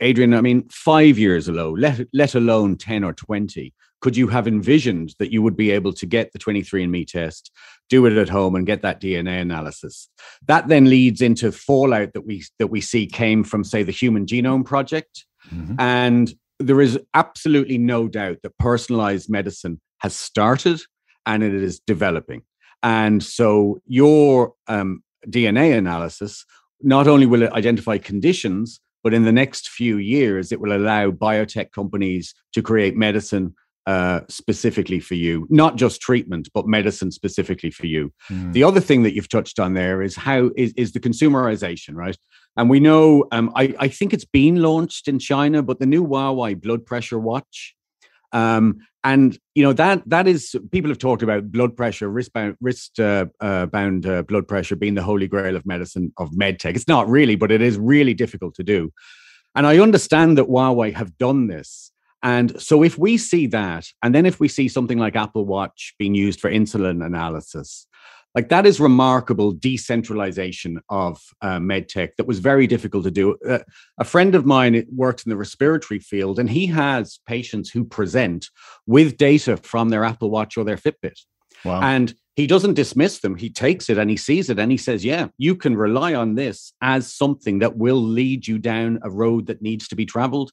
Adrian, 0.00 0.34
I 0.34 0.42
mean, 0.42 0.68
five 0.70 1.18
years 1.18 1.48
ago, 1.48 1.74
let, 1.78 2.06
let 2.12 2.34
alone 2.34 2.76
10 2.76 3.04
or 3.04 3.14
20, 3.14 3.72
could 4.00 4.16
you 4.18 4.28
have 4.28 4.46
envisioned 4.46 5.14
that 5.18 5.32
you 5.32 5.40
would 5.40 5.56
be 5.56 5.70
able 5.70 5.94
to 5.94 6.04
get 6.04 6.30
the 6.32 6.38
23andMe 6.38 7.06
test, 7.06 7.50
do 7.88 8.04
it 8.04 8.12
at 8.18 8.28
home 8.28 8.54
and 8.54 8.66
get 8.66 8.82
that 8.82 9.00
DNA 9.00 9.40
analysis? 9.40 10.10
That 10.46 10.68
then 10.68 10.90
leads 10.90 11.22
into 11.22 11.50
fallout 11.50 12.12
that 12.12 12.26
we 12.26 12.44
that 12.58 12.66
we 12.66 12.82
see 12.82 13.06
came 13.06 13.44
from, 13.44 13.64
say, 13.64 13.82
the 13.82 13.92
Human 13.92 14.26
Genome 14.26 14.66
Project. 14.66 15.24
Mm-hmm. 15.50 15.76
And 15.78 16.34
there 16.60 16.80
is 16.80 16.98
absolutely 17.14 17.78
no 17.78 18.08
doubt 18.08 18.38
that 18.42 18.56
personalized 18.58 19.28
medicine 19.28 19.80
has 19.98 20.14
started 20.14 20.80
and 21.26 21.42
it 21.42 21.54
is 21.54 21.80
developing. 21.80 22.42
And 22.82 23.22
so 23.22 23.78
your 23.86 24.52
um, 24.68 25.02
DNA 25.26 25.76
analysis 25.76 26.44
not 26.82 27.08
only 27.08 27.26
will 27.26 27.42
it 27.42 27.52
identify 27.52 27.98
conditions, 27.98 28.80
but 29.02 29.14
in 29.14 29.24
the 29.24 29.32
next 29.32 29.68
few 29.68 29.96
years, 29.96 30.52
it 30.52 30.60
will 30.60 30.76
allow 30.76 31.10
biotech 31.10 31.72
companies 31.72 32.34
to 32.52 32.62
create 32.62 32.96
medicine 32.96 33.54
uh, 33.86 34.20
specifically 34.28 34.98
for 34.98 35.14
you, 35.14 35.46
not 35.50 35.76
just 35.76 36.00
treatment, 36.00 36.48
but 36.54 36.66
medicine 36.66 37.10
specifically 37.10 37.70
for 37.70 37.86
you. 37.86 38.10
The 38.52 38.64
other 38.64 38.80
thing 38.80 39.02
that 39.02 39.14
you've 39.14 39.28
touched 39.28 39.58
on 39.60 39.74
there 39.74 40.02
is 40.02 40.16
how 40.16 40.50
is, 40.56 40.72
is 40.76 40.92
the 40.92 41.00
consumerization, 41.00 41.94
right? 41.94 42.16
And 42.56 42.70
we 42.70 42.80
know, 42.80 43.26
um, 43.32 43.52
I, 43.56 43.74
I 43.78 43.88
think 43.88 44.12
it's 44.12 44.24
been 44.24 44.62
launched 44.62 45.08
in 45.08 45.18
China, 45.18 45.62
but 45.62 45.80
the 45.80 45.86
new 45.86 46.06
Huawei 46.06 46.60
blood 46.60 46.86
pressure 46.86 47.18
watch. 47.18 47.74
Um, 48.32 48.78
and 49.04 49.38
you 49.54 49.62
know 49.62 49.74
that 49.74 50.02
that 50.08 50.26
is 50.26 50.56
people 50.72 50.90
have 50.90 50.98
talked 50.98 51.22
about 51.22 51.52
blood 51.52 51.76
pressure, 51.76 52.08
wrist 52.08 52.98
uh, 52.98 53.26
uh, 53.38 53.66
bound 53.66 54.06
uh, 54.06 54.22
blood 54.22 54.48
pressure 54.48 54.76
being 54.76 54.94
the 54.94 55.02
holy 55.02 55.28
grail 55.28 55.56
of 55.56 55.66
medicine 55.66 56.12
of 56.16 56.30
medtech. 56.30 56.74
It's 56.74 56.88
not 56.88 57.08
really, 57.08 57.36
but 57.36 57.52
it 57.52 57.60
is 57.60 57.78
really 57.78 58.14
difficult 58.14 58.54
to 58.56 58.64
do. 58.64 58.90
And 59.54 59.66
I 59.66 59.78
understand 59.78 60.38
that 60.38 60.48
Huawei 60.48 60.94
have 60.94 61.16
done 61.18 61.46
this. 61.48 61.92
And 62.22 62.60
so 62.60 62.82
if 62.82 62.96
we 62.98 63.18
see 63.18 63.46
that, 63.48 63.86
and 64.02 64.14
then 64.14 64.24
if 64.24 64.40
we 64.40 64.48
see 64.48 64.66
something 64.68 64.98
like 64.98 65.14
Apple 65.14 65.44
Watch 65.44 65.94
being 65.98 66.14
used 66.14 66.40
for 66.40 66.50
insulin 66.50 67.04
analysis, 67.04 67.86
like 68.34 68.48
that 68.48 68.66
is 68.66 68.80
remarkable 68.80 69.52
decentralization 69.52 70.80
of 70.88 71.22
uh, 71.40 71.58
medtech 71.58 72.10
that 72.16 72.26
was 72.26 72.40
very 72.40 72.66
difficult 72.66 73.04
to 73.04 73.10
do. 73.10 73.36
Uh, 73.48 73.60
a 73.98 74.04
friend 74.04 74.34
of 74.34 74.44
mine 74.44 74.84
works 74.94 75.24
in 75.24 75.30
the 75.30 75.36
respiratory 75.36 76.00
field, 76.00 76.38
and 76.38 76.50
he 76.50 76.66
has 76.66 77.20
patients 77.26 77.70
who 77.70 77.84
present 77.84 78.48
with 78.86 79.16
data 79.16 79.56
from 79.56 79.90
their 79.90 80.04
Apple 80.04 80.30
Watch 80.30 80.56
or 80.56 80.64
their 80.64 80.76
Fitbit. 80.76 81.20
Wow. 81.64 81.80
And 81.80 82.14
he 82.36 82.46
doesn't 82.48 82.74
dismiss 82.74 83.20
them. 83.20 83.36
He 83.36 83.48
takes 83.48 83.88
it 83.88 83.96
and 83.96 84.10
he 84.10 84.16
sees 84.16 84.50
it 84.50 84.58
and 84.58 84.70
he 84.70 84.76
says, 84.76 85.04
Yeah, 85.04 85.28
you 85.38 85.54
can 85.54 85.76
rely 85.76 86.14
on 86.14 86.34
this 86.34 86.72
as 86.80 87.12
something 87.12 87.60
that 87.60 87.76
will 87.76 88.02
lead 88.02 88.48
you 88.48 88.58
down 88.58 88.98
a 89.02 89.10
road 89.10 89.46
that 89.46 89.62
needs 89.62 89.86
to 89.88 89.96
be 89.96 90.04
traveled. 90.04 90.50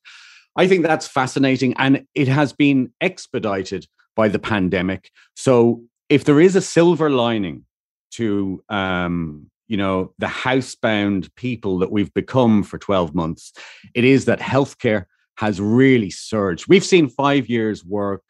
I 0.56 0.68
think 0.68 0.84
that's 0.86 1.08
fascinating. 1.08 1.74
And 1.78 2.06
it 2.14 2.28
has 2.28 2.54
been 2.54 2.94
expedited 3.02 3.88
by 4.16 4.28
the 4.28 4.40
pandemic. 4.40 5.10
So 5.36 5.84
if 6.10 6.26
there 6.26 6.40
is 6.40 6.56
a 6.56 6.62
silver 6.62 7.10
lining 7.10 7.66
to, 8.12 8.64
um, 8.70 9.50
you 9.68 9.78
know, 9.78 10.14
the 10.20 10.28
housebound 10.28 11.34
people 11.36 11.80
that 11.80 11.92
we've 11.92 12.14
become 12.14 12.64
for 12.64 12.78
12 12.78 13.16
months, 13.16 13.54
it 13.94 14.04
is 14.04 14.26
that 14.26 14.40
healthcare 14.40 15.06
has 15.38 15.60
really 15.60 16.10
surged. 16.10 16.68
We've 16.68 16.84
seen 16.84 17.10
five 17.10 17.50
years 17.50 17.84
work 17.84 18.22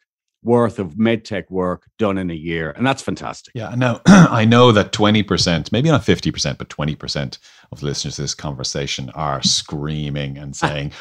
worth 0.44 0.78
of 0.78 0.94
medtech 0.94 1.50
work 1.50 1.84
done 1.98 2.18
in 2.18 2.30
a 2.30 2.34
year, 2.34 2.72
and 2.72 2.86
that's 2.86 3.02
fantastic. 3.02 3.52
Yeah, 3.54 3.74
now 3.76 4.00
I 4.06 4.44
know 4.44 4.72
that 4.72 4.92
20%, 4.92 5.72
maybe 5.72 5.88
not 5.88 6.02
50%, 6.02 6.58
but 6.58 6.68
20% 6.68 7.38
of 7.70 7.80
the 7.80 7.86
listeners 7.86 8.16
to 8.16 8.22
this 8.22 8.34
conversation 8.34 9.10
are 9.10 9.42
screaming 9.42 10.38
and 10.38 10.56
saying, 10.64 10.92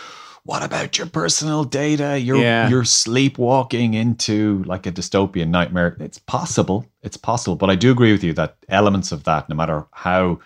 What 0.43 0.63
about 0.63 0.97
your 0.97 1.08
personal 1.08 1.63
data? 1.63 2.19
You're 2.19 2.41
Yeah. 2.41 2.69
you're 2.69 2.84
sleepwalking 2.86 3.93
into 3.93 4.63
like 4.65 4.88
a 4.88 4.91
dystopian 4.91 5.49
nightmare. 5.49 5.95
It's 5.99 6.17
possible. 6.17 6.86
It's 7.04 7.17
possible. 7.17 7.56
But 7.56 7.69
I 7.69 7.75
do 7.75 7.91
agree 7.91 8.12
with 8.12 8.23
you 8.23 8.34
that 8.34 8.58
elements 8.67 9.12
of 9.12 9.23
that, 9.25 9.49
no 9.49 9.56
matter 9.56 9.86
how 9.91 10.39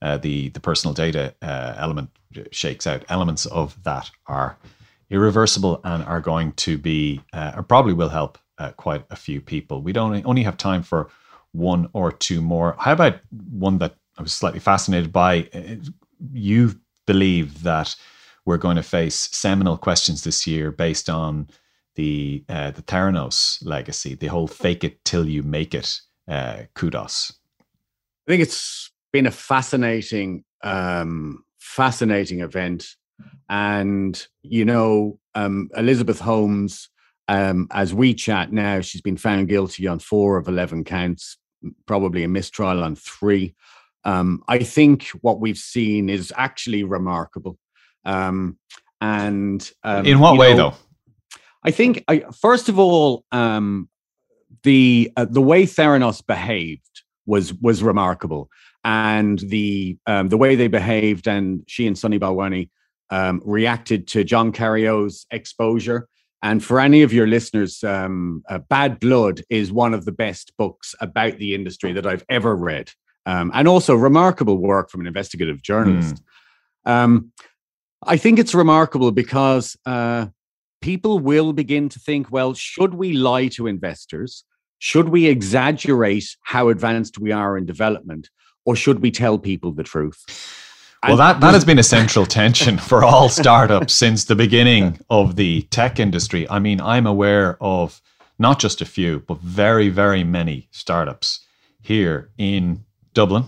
uh, 0.00 0.16
the 0.18 0.48
the 0.50 0.60
personal 0.60 0.94
data 0.94 1.34
uh, 1.42 1.74
element 1.76 2.10
shakes 2.50 2.86
out, 2.86 3.04
elements 3.08 3.46
of 3.46 3.76
that 3.84 4.10
are 4.26 4.56
irreversible 5.10 5.80
and 5.84 6.02
are 6.04 6.20
going 6.20 6.52
to 6.52 6.78
be 6.78 7.20
uh, 7.32 7.52
or 7.56 7.62
probably 7.62 7.92
will 7.92 8.08
help 8.08 8.38
uh, 8.58 8.70
quite 8.72 9.04
a 9.10 9.16
few 9.16 9.40
people. 9.40 9.82
We 9.82 9.92
don't 9.92 10.24
only 10.26 10.42
have 10.42 10.56
time 10.56 10.82
for 10.82 11.08
one 11.52 11.88
or 11.92 12.10
two 12.10 12.40
more. 12.40 12.74
How 12.78 12.92
about 12.92 13.20
one 13.50 13.78
that 13.78 13.94
I 14.18 14.22
was 14.22 14.32
slightly 14.32 14.60
fascinated 14.60 15.12
by? 15.12 15.48
Uh, 15.54 15.76
You 16.32 16.80
believe 17.06 17.62
that 17.64 17.96
we're 18.46 18.58
going 18.58 18.76
to 18.76 18.82
face 18.82 19.28
seminal 19.32 19.76
questions 19.76 20.24
this 20.24 20.46
year 20.46 20.70
based 20.70 21.08
on 21.08 21.48
the 21.94 22.44
uh, 22.48 22.70
the 22.72 22.82
Theranos 22.82 23.64
legacy, 23.64 24.14
the 24.14 24.26
whole 24.26 24.48
"fake 24.48 24.84
it 24.84 25.04
till 25.04 25.28
you 25.28 25.42
make 25.42 25.74
it" 25.74 26.00
uh, 26.28 26.62
kudos. 26.74 27.32
I 28.26 28.30
think 28.30 28.42
it's 28.42 28.90
been 29.12 29.26
a 29.26 29.30
fascinating, 29.30 30.44
um, 30.62 31.44
fascinating 31.58 32.40
event. 32.40 32.86
And, 33.48 34.26
you 34.42 34.64
know, 34.64 35.18
um, 35.34 35.68
Elizabeth 35.76 36.18
Holmes, 36.18 36.88
um, 37.28 37.68
as 37.70 37.94
we 37.94 38.14
chat 38.14 38.52
now, 38.52 38.80
she's 38.80 39.02
been 39.02 39.16
found 39.16 39.48
guilty 39.48 39.86
on 39.86 39.98
four 39.98 40.36
of 40.36 40.48
11 40.48 40.84
counts, 40.84 41.36
probably 41.86 42.24
a 42.24 42.28
mistrial 42.28 42.82
on 42.82 42.96
three. 42.96 43.54
Um, 44.04 44.42
I 44.48 44.58
think 44.58 45.08
what 45.20 45.40
we've 45.40 45.58
seen 45.58 46.08
is 46.08 46.32
actually 46.36 46.82
remarkable. 46.82 47.58
Um, 48.04 48.58
and 49.00 49.70
um, 49.82 50.06
In 50.06 50.18
what 50.18 50.38
way, 50.38 50.54
know, 50.54 50.70
though? 50.70 50.76
I 51.62 51.70
think, 51.70 52.04
I, 52.08 52.24
first 52.40 52.68
of 52.68 52.78
all, 52.78 53.24
um, 53.32 53.88
the 54.62 55.12
uh, 55.16 55.26
the 55.26 55.42
way 55.42 55.64
Theranos 55.64 56.24
behaved 56.26 57.02
was 57.26 57.52
was 57.54 57.82
remarkable, 57.82 58.50
and 58.82 59.38
the 59.38 59.98
um, 60.06 60.28
the 60.28 60.36
way 60.36 60.56
they 60.56 60.68
behaved, 60.68 61.28
and 61.28 61.62
she 61.66 61.86
and 61.86 61.98
Sunny 61.98 62.18
Balwani 62.18 62.70
um, 63.10 63.40
reacted 63.44 64.08
to 64.08 64.24
John 64.24 64.52
Carreyrou's 64.52 65.26
exposure. 65.30 66.08
And 66.42 66.62
for 66.62 66.78
any 66.78 67.02
of 67.02 67.12
your 67.12 67.26
listeners, 67.26 67.82
um, 67.84 68.42
uh, 68.50 68.58
Bad 68.58 69.00
Blood 69.00 69.40
is 69.48 69.72
one 69.72 69.94
of 69.94 70.04
the 70.04 70.12
best 70.12 70.52
books 70.58 70.94
about 71.00 71.38
the 71.38 71.54
industry 71.54 71.94
that 71.94 72.06
I've 72.06 72.24
ever 72.28 72.54
read, 72.54 72.90
um, 73.24 73.50
and 73.54 73.66
also 73.66 73.94
remarkable 73.94 74.58
work 74.58 74.90
from 74.90 75.00
an 75.00 75.06
investigative 75.06 75.62
journalist. 75.62 76.22
Um, 76.84 77.32
I 78.06 78.16
think 78.16 78.38
it's 78.38 78.54
remarkable 78.54 79.10
because 79.10 79.76
uh, 79.86 80.26
people 80.80 81.18
will 81.18 81.52
begin 81.52 81.88
to 81.88 81.98
think, 81.98 82.30
well, 82.30 82.54
should 82.54 82.94
we 82.94 83.12
lie 83.12 83.48
to 83.48 83.66
investors? 83.66 84.44
Should 84.78 85.08
we 85.08 85.26
exaggerate 85.26 86.36
how 86.42 86.68
advanced 86.68 87.18
we 87.18 87.32
are 87.32 87.56
in 87.56 87.66
development? 87.66 88.30
Or 88.66 88.76
should 88.76 89.00
we 89.00 89.10
tell 89.10 89.38
people 89.38 89.72
the 89.72 89.82
truth? 89.82 90.24
Well, 91.06 91.16
that, 91.18 91.40
that 91.40 91.52
has 91.52 91.64
been 91.64 91.78
a 91.78 91.82
central 91.82 92.24
tension 92.24 92.78
for 92.78 93.04
all 93.04 93.28
startups 93.28 93.92
since 93.92 94.24
the 94.24 94.34
beginning 94.34 94.98
of 95.10 95.36
the 95.36 95.62
tech 95.70 96.00
industry. 96.00 96.48
I 96.48 96.58
mean, 96.58 96.80
I'm 96.80 97.06
aware 97.06 97.58
of 97.62 98.00
not 98.38 98.58
just 98.58 98.80
a 98.80 98.86
few, 98.86 99.20
but 99.20 99.38
very, 99.38 99.90
very 99.90 100.24
many 100.24 100.68
startups 100.70 101.40
here 101.82 102.30
in 102.38 102.84
Dublin, 103.12 103.44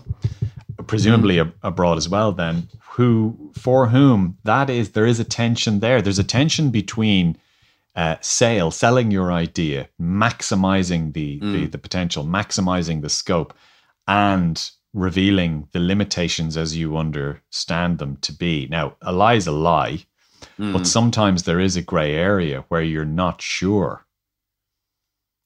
presumably 0.87 1.39
ab- 1.39 1.53
abroad 1.63 1.97
as 1.97 2.07
well, 2.09 2.31
then, 2.31 2.67
who, 2.91 3.51
for 3.53 3.87
whom 3.87 4.37
that 4.43 4.69
is, 4.69 4.91
there 4.91 5.05
is 5.05 5.19
a 5.19 5.23
tension 5.23 5.79
there. 5.79 6.01
There's 6.01 6.19
a 6.19 6.23
tension 6.23 6.69
between 6.71 7.37
uh, 7.95 8.15
sale, 8.21 8.71
selling 8.71 9.11
your 9.11 9.31
idea, 9.31 9.89
maximizing 9.99 11.13
the, 11.13 11.39
Mm. 11.39 11.51
the 11.53 11.65
the 11.67 11.77
potential, 11.77 12.23
maximizing 12.23 13.01
the 13.01 13.09
scope, 13.09 13.53
and 14.07 14.69
revealing 14.93 15.67
the 15.73 15.79
limitations 15.79 16.57
as 16.57 16.75
you 16.77 16.97
understand 16.97 17.97
them 17.99 18.17
to 18.21 18.31
be. 18.33 18.67
Now, 18.69 18.95
a 19.01 19.11
lie 19.11 19.33
is 19.35 19.47
a 19.47 19.51
lie, 19.51 20.05
Mm. 20.59 20.73
but 20.73 20.87
sometimes 20.87 21.43
there 21.43 21.59
is 21.59 21.75
a 21.75 21.81
gray 21.81 22.13
area 22.13 22.65
where 22.69 22.81
you're 22.81 23.05
not 23.23 23.41
sure. 23.41 24.05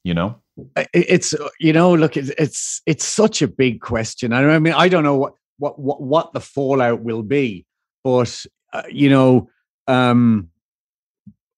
You 0.04 0.13
know? 0.13 0.36
It's 0.93 1.34
uh, 1.34 1.50
you 1.60 1.74
know 1.74 1.93
look 1.93 2.17
it's 2.17 2.82
it's 2.86 3.06
such 3.06 3.41
a 3.41 3.47
big 3.47 3.82
question. 3.82 4.34
I 4.34 4.60
mean 4.60 4.74
i 4.74 4.88
don't 4.88 5.04
know 5.04 5.17
what 5.17 5.34
what 5.58 5.80
what, 5.80 6.02
what 6.02 6.34
the 6.34 6.39
fallout 6.41 7.02
will 7.02 7.24
be 7.24 7.65
but 8.04 8.45
uh, 8.74 8.84
you 8.89 9.10
know 9.10 9.50
um 9.88 10.50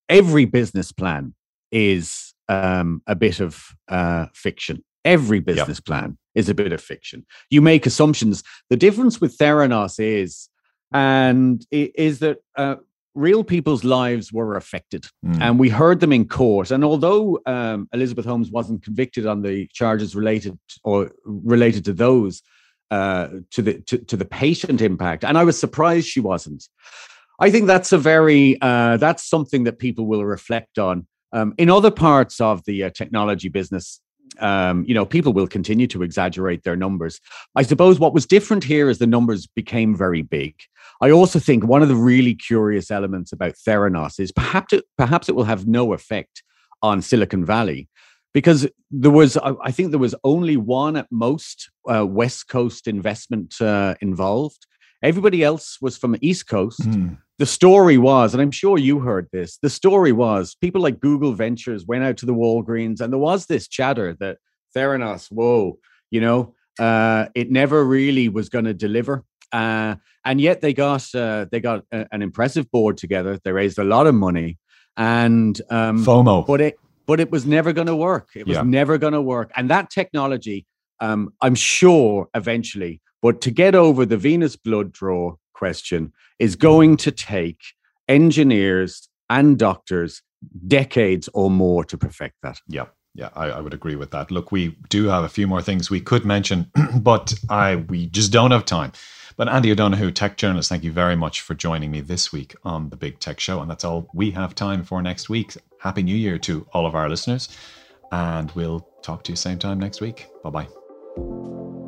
every 0.09 0.45
business 0.45 0.91
plan 0.91 1.33
is 1.71 2.33
um 2.49 3.01
a 3.07 3.15
bit 3.15 3.39
of 3.39 3.69
uh 3.87 4.27
fiction. 4.33 4.83
Every 5.05 5.41
business 5.41 5.81
plan 5.81 6.17
is 6.33 6.47
a 6.47 6.53
bit 6.53 6.71
of 6.71 6.79
fiction. 6.81 7.25
You 7.49 7.61
make 7.61 7.85
assumptions. 7.85 8.41
The 8.69 8.77
difference 8.77 9.19
with 9.19 9.37
theranos 9.37 9.99
is 9.99 10.49
and 10.93 11.65
is 11.71 12.19
that 12.19 12.37
uh 12.57 12.75
real 13.15 13.43
people's 13.43 13.83
lives 13.83 14.31
were 14.33 14.55
affected 14.55 15.05
Mm. 15.25 15.41
and 15.41 15.59
we 15.59 15.69
heard 15.69 15.99
them 15.99 16.11
in 16.11 16.27
court. 16.27 16.71
And 16.71 16.83
although 16.83 17.39
um, 17.45 17.87
Elizabeth 17.93 18.25
Holmes 18.25 18.49
wasn't 18.49 18.83
convicted 18.83 19.25
on 19.25 19.41
the 19.41 19.67
charges 19.71 20.15
related 20.15 20.57
or 20.83 21.11
related 21.25 21.85
to 21.85 21.93
those 21.93 22.41
uh, 22.91 23.27
to 23.51 23.61
the 23.61 23.81
to, 23.81 23.97
to 23.97 24.17
the 24.17 24.25
patient 24.25 24.81
impact, 24.81 25.23
and 25.23 25.37
I 25.37 25.43
was 25.43 25.59
surprised 25.59 26.07
she 26.07 26.19
wasn't. 26.19 26.67
I 27.39 27.49
think 27.49 27.65
that's 27.67 27.91
a 27.91 27.97
very 27.97 28.57
uh, 28.61 28.97
that's 28.97 29.27
something 29.27 29.63
that 29.65 29.79
people 29.79 30.05
will 30.05 30.25
reflect 30.25 30.77
on. 30.77 31.07
Um, 31.31 31.55
in 31.57 31.69
other 31.69 31.89
parts 31.89 32.39
of 32.39 32.63
the 32.65 32.83
uh, 32.83 32.89
technology 32.91 33.49
business, 33.49 33.99
um, 34.39 34.83
you 34.85 34.93
know, 34.93 35.05
people 35.05 35.33
will 35.33 35.47
continue 35.47 35.87
to 35.87 36.03
exaggerate 36.03 36.63
their 36.63 36.75
numbers. 36.75 37.19
I 37.55 37.63
suppose 37.63 37.99
what 37.99 38.13
was 38.13 38.25
different 38.25 38.63
here 38.63 38.89
is 38.89 38.97
the 38.97 39.07
numbers 39.07 39.47
became 39.47 39.95
very 39.95 40.21
big. 40.21 40.55
I 41.01 41.11
also 41.11 41.39
think 41.39 41.65
one 41.65 41.81
of 41.81 41.89
the 41.89 41.95
really 41.95 42.35
curious 42.35 42.91
elements 42.91 43.31
about 43.31 43.53
Theranos 43.53 44.19
is 44.19 44.31
perhaps 44.31 44.73
it, 44.73 44.85
perhaps 44.97 45.29
it 45.29 45.35
will 45.35 45.43
have 45.43 45.67
no 45.67 45.93
effect 45.93 46.43
on 46.81 47.01
Silicon 47.01 47.45
Valley 47.45 47.89
because 48.33 48.67
there 48.91 49.11
was 49.11 49.37
I 49.37 49.71
think 49.71 49.91
there 49.91 49.99
was 49.99 50.15
only 50.23 50.57
one 50.57 50.95
at 50.97 51.07
most 51.11 51.69
uh, 51.87 52.05
West 52.05 52.47
Coast 52.47 52.87
investment 52.87 53.59
uh, 53.61 53.95
involved. 54.01 54.65
Everybody 55.01 55.43
else 55.43 55.77
was 55.81 55.97
from 55.97 56.13
the 56.13 56.27
East 56.27 56.47
Coast. 56.47 56.81
Mm. 56.81 57.17
The 57.39 57.45
story 57.47 57.97
was, 57.97 58.33
and 58.33 58.41
I'm 58.41 58.51
sure 58.51 58.77
you 58.77 58.99
heard 58.99 59.27
this. 59.33 59.57
The 59.57 59.69
story 59.69 60.11
was 60.11 60.55
people 60.55 60.81
like 60.81 60.99
Google 60.99 61.33
Ventures 61.33 61.85
went 61.85 62.03
out 62.03 62.17
to 62.17 62.25
the 62.25 62.33
Walgreens, 62.33 63.01
and 63.01 63.11
there 63.11 63.19
was 63.19 63.47
this 63.47 63.67
chatter 63.67 64.15
that 64.19 64.37
Theranos, 64.75 65.27
whoa, 65.31 65.79
you 66.11 66.21
know, 66.21 66.53
uh, 66.79 67.27
it 67.33 67.49
never 67.51 67.83
really 67.83 68.29
was 68.29 68.49
going 68.49 68.65
to 68.65 68.73
deliver. 68.73 69.23
Uh, 69.51 69.95
and 70.25 70.39
yet 70.41 70.61
they 70.61 70.73
got 70.73 71.13
uh, 71.15 71.45
they 71.51 71.59
got 71.59 71.83
a, 71.91 72.07
an 72.11 72.21
impressive 72.21 72.69
board 72.71 72.97
together. 72.97 73.39
They 73.43 73.51
raised 73.51 73.77
a 73.79 73.83
lot 73.83 74.07
of 74.07 74.15
money, 74.15 74.57
and 74.95 75.59
um, 75.69 76.03
FOMO. 76.05 76.45
but 76.45 76.61
it 76.61 76.75
but 77.05 77.19
it 77.19 77.31
was 77.31 77.45
never 77.45 77.73
going 77.73 77.87
to 77.87 77.95
work. 77.95 78.29
It 78.35 78.47
was 78.47 78.57
Yeah. 78.57 78.63
never 78.63 78.97
going 78.97 79.13
to 79.13 79.21
work. 79.21 79.51
And 79.57 79.69
that 79.69 79.89
technology, 79.89 80.65
um, 81.01 81.33
I'm 81.41 81.55
sure 81.55 82.29
eventually, 82.33 83.01
but 83.21 83.41
to 83.41 83.51
get 83.51 83.75
over 83.75 84.05
the 84.05 84.17
venous 84.17 84.55
blood 84.55 84.91
draw 84.93 85.35
question 85.53 86.11
is 86.39 86.55
going 86.55 86.97
to 86.97 87.11
take 87.11 87.61
engineers 88.07 89.07
and 89.29 89.57
doctors 89.57 90.21
decades 90.67 91.29
or 91.33 91.49
more 91.49 91.85
to 91.85 91.97
perfect 91.97 92.35
that. 92.43 92.59
Yeah, 92.67 92.85
yeah, 93.15 93.29
I, 93.35 93.45
I 93.45 93.59
would 93.61 93.73
agree 93.73 93.95
with 93.95 94.11
that. 94.11 94.31
Look, 94.31 94.51
we 94.51 94.75
do 94.89 95.05
have 95.05 95.23
a 95.23 95.29
few 95.29 95.47
more 95.47 95.61
things 95.61 95.89
we 95.89 96.01
could 96.01 96.25
mention, 96.25 96.71
but 96.99 97.33
I 97.49 97.77
we 97.77 98.07
just 98.07 98.31
don't 98.31 98.51
have 98.51 98.65
time. 98.65 98.91
But 99.35 99.49
Andy 99.49 99.71
O'Donoghue, 99.71 100.11
tech 100.11 100.37
journalist, 100.37 100.69
thank 100.69 100.83
you 100.83 100.91
very 100.91 101.15
much 101.15 101.41
for 101.41 101.55
joining 101.55 101.89
me 101.89 102.01
this 102.01 102.31
week 102.31 102.55
on 102.63 102.89
the 102.89 102.95
Big 102.95 103.19
Tech 103.19 103.39
Show. 103.39 103.61
And 103.61 103.69
that's 103.69 103.83
all 103.83 104.07
we 104.13 104.31
have 104.31 104.53
time 104.53 104.83
for 104.83 105.01
next 105.01 105.27
week. 105.27 105.55
Happy 105.79 106.03
New 106.03 106.15
Year 106.15 106.37
to 106.39 106.67
all 106.73 106.85
of 106.85 106.93
our 106.93 107.09
listeners. 107.09 107.49
And 108.11 108.51
we'll 108.51 108.87
talk 109.01 109.23
to 109.23 109.31
you 109.31 109.35
same 109.35 109.57
time 109.57 109.79
next 109.79 110.01
week. 110.01 110.27
Bye 110.43 110.49
bye. 110.51 111.82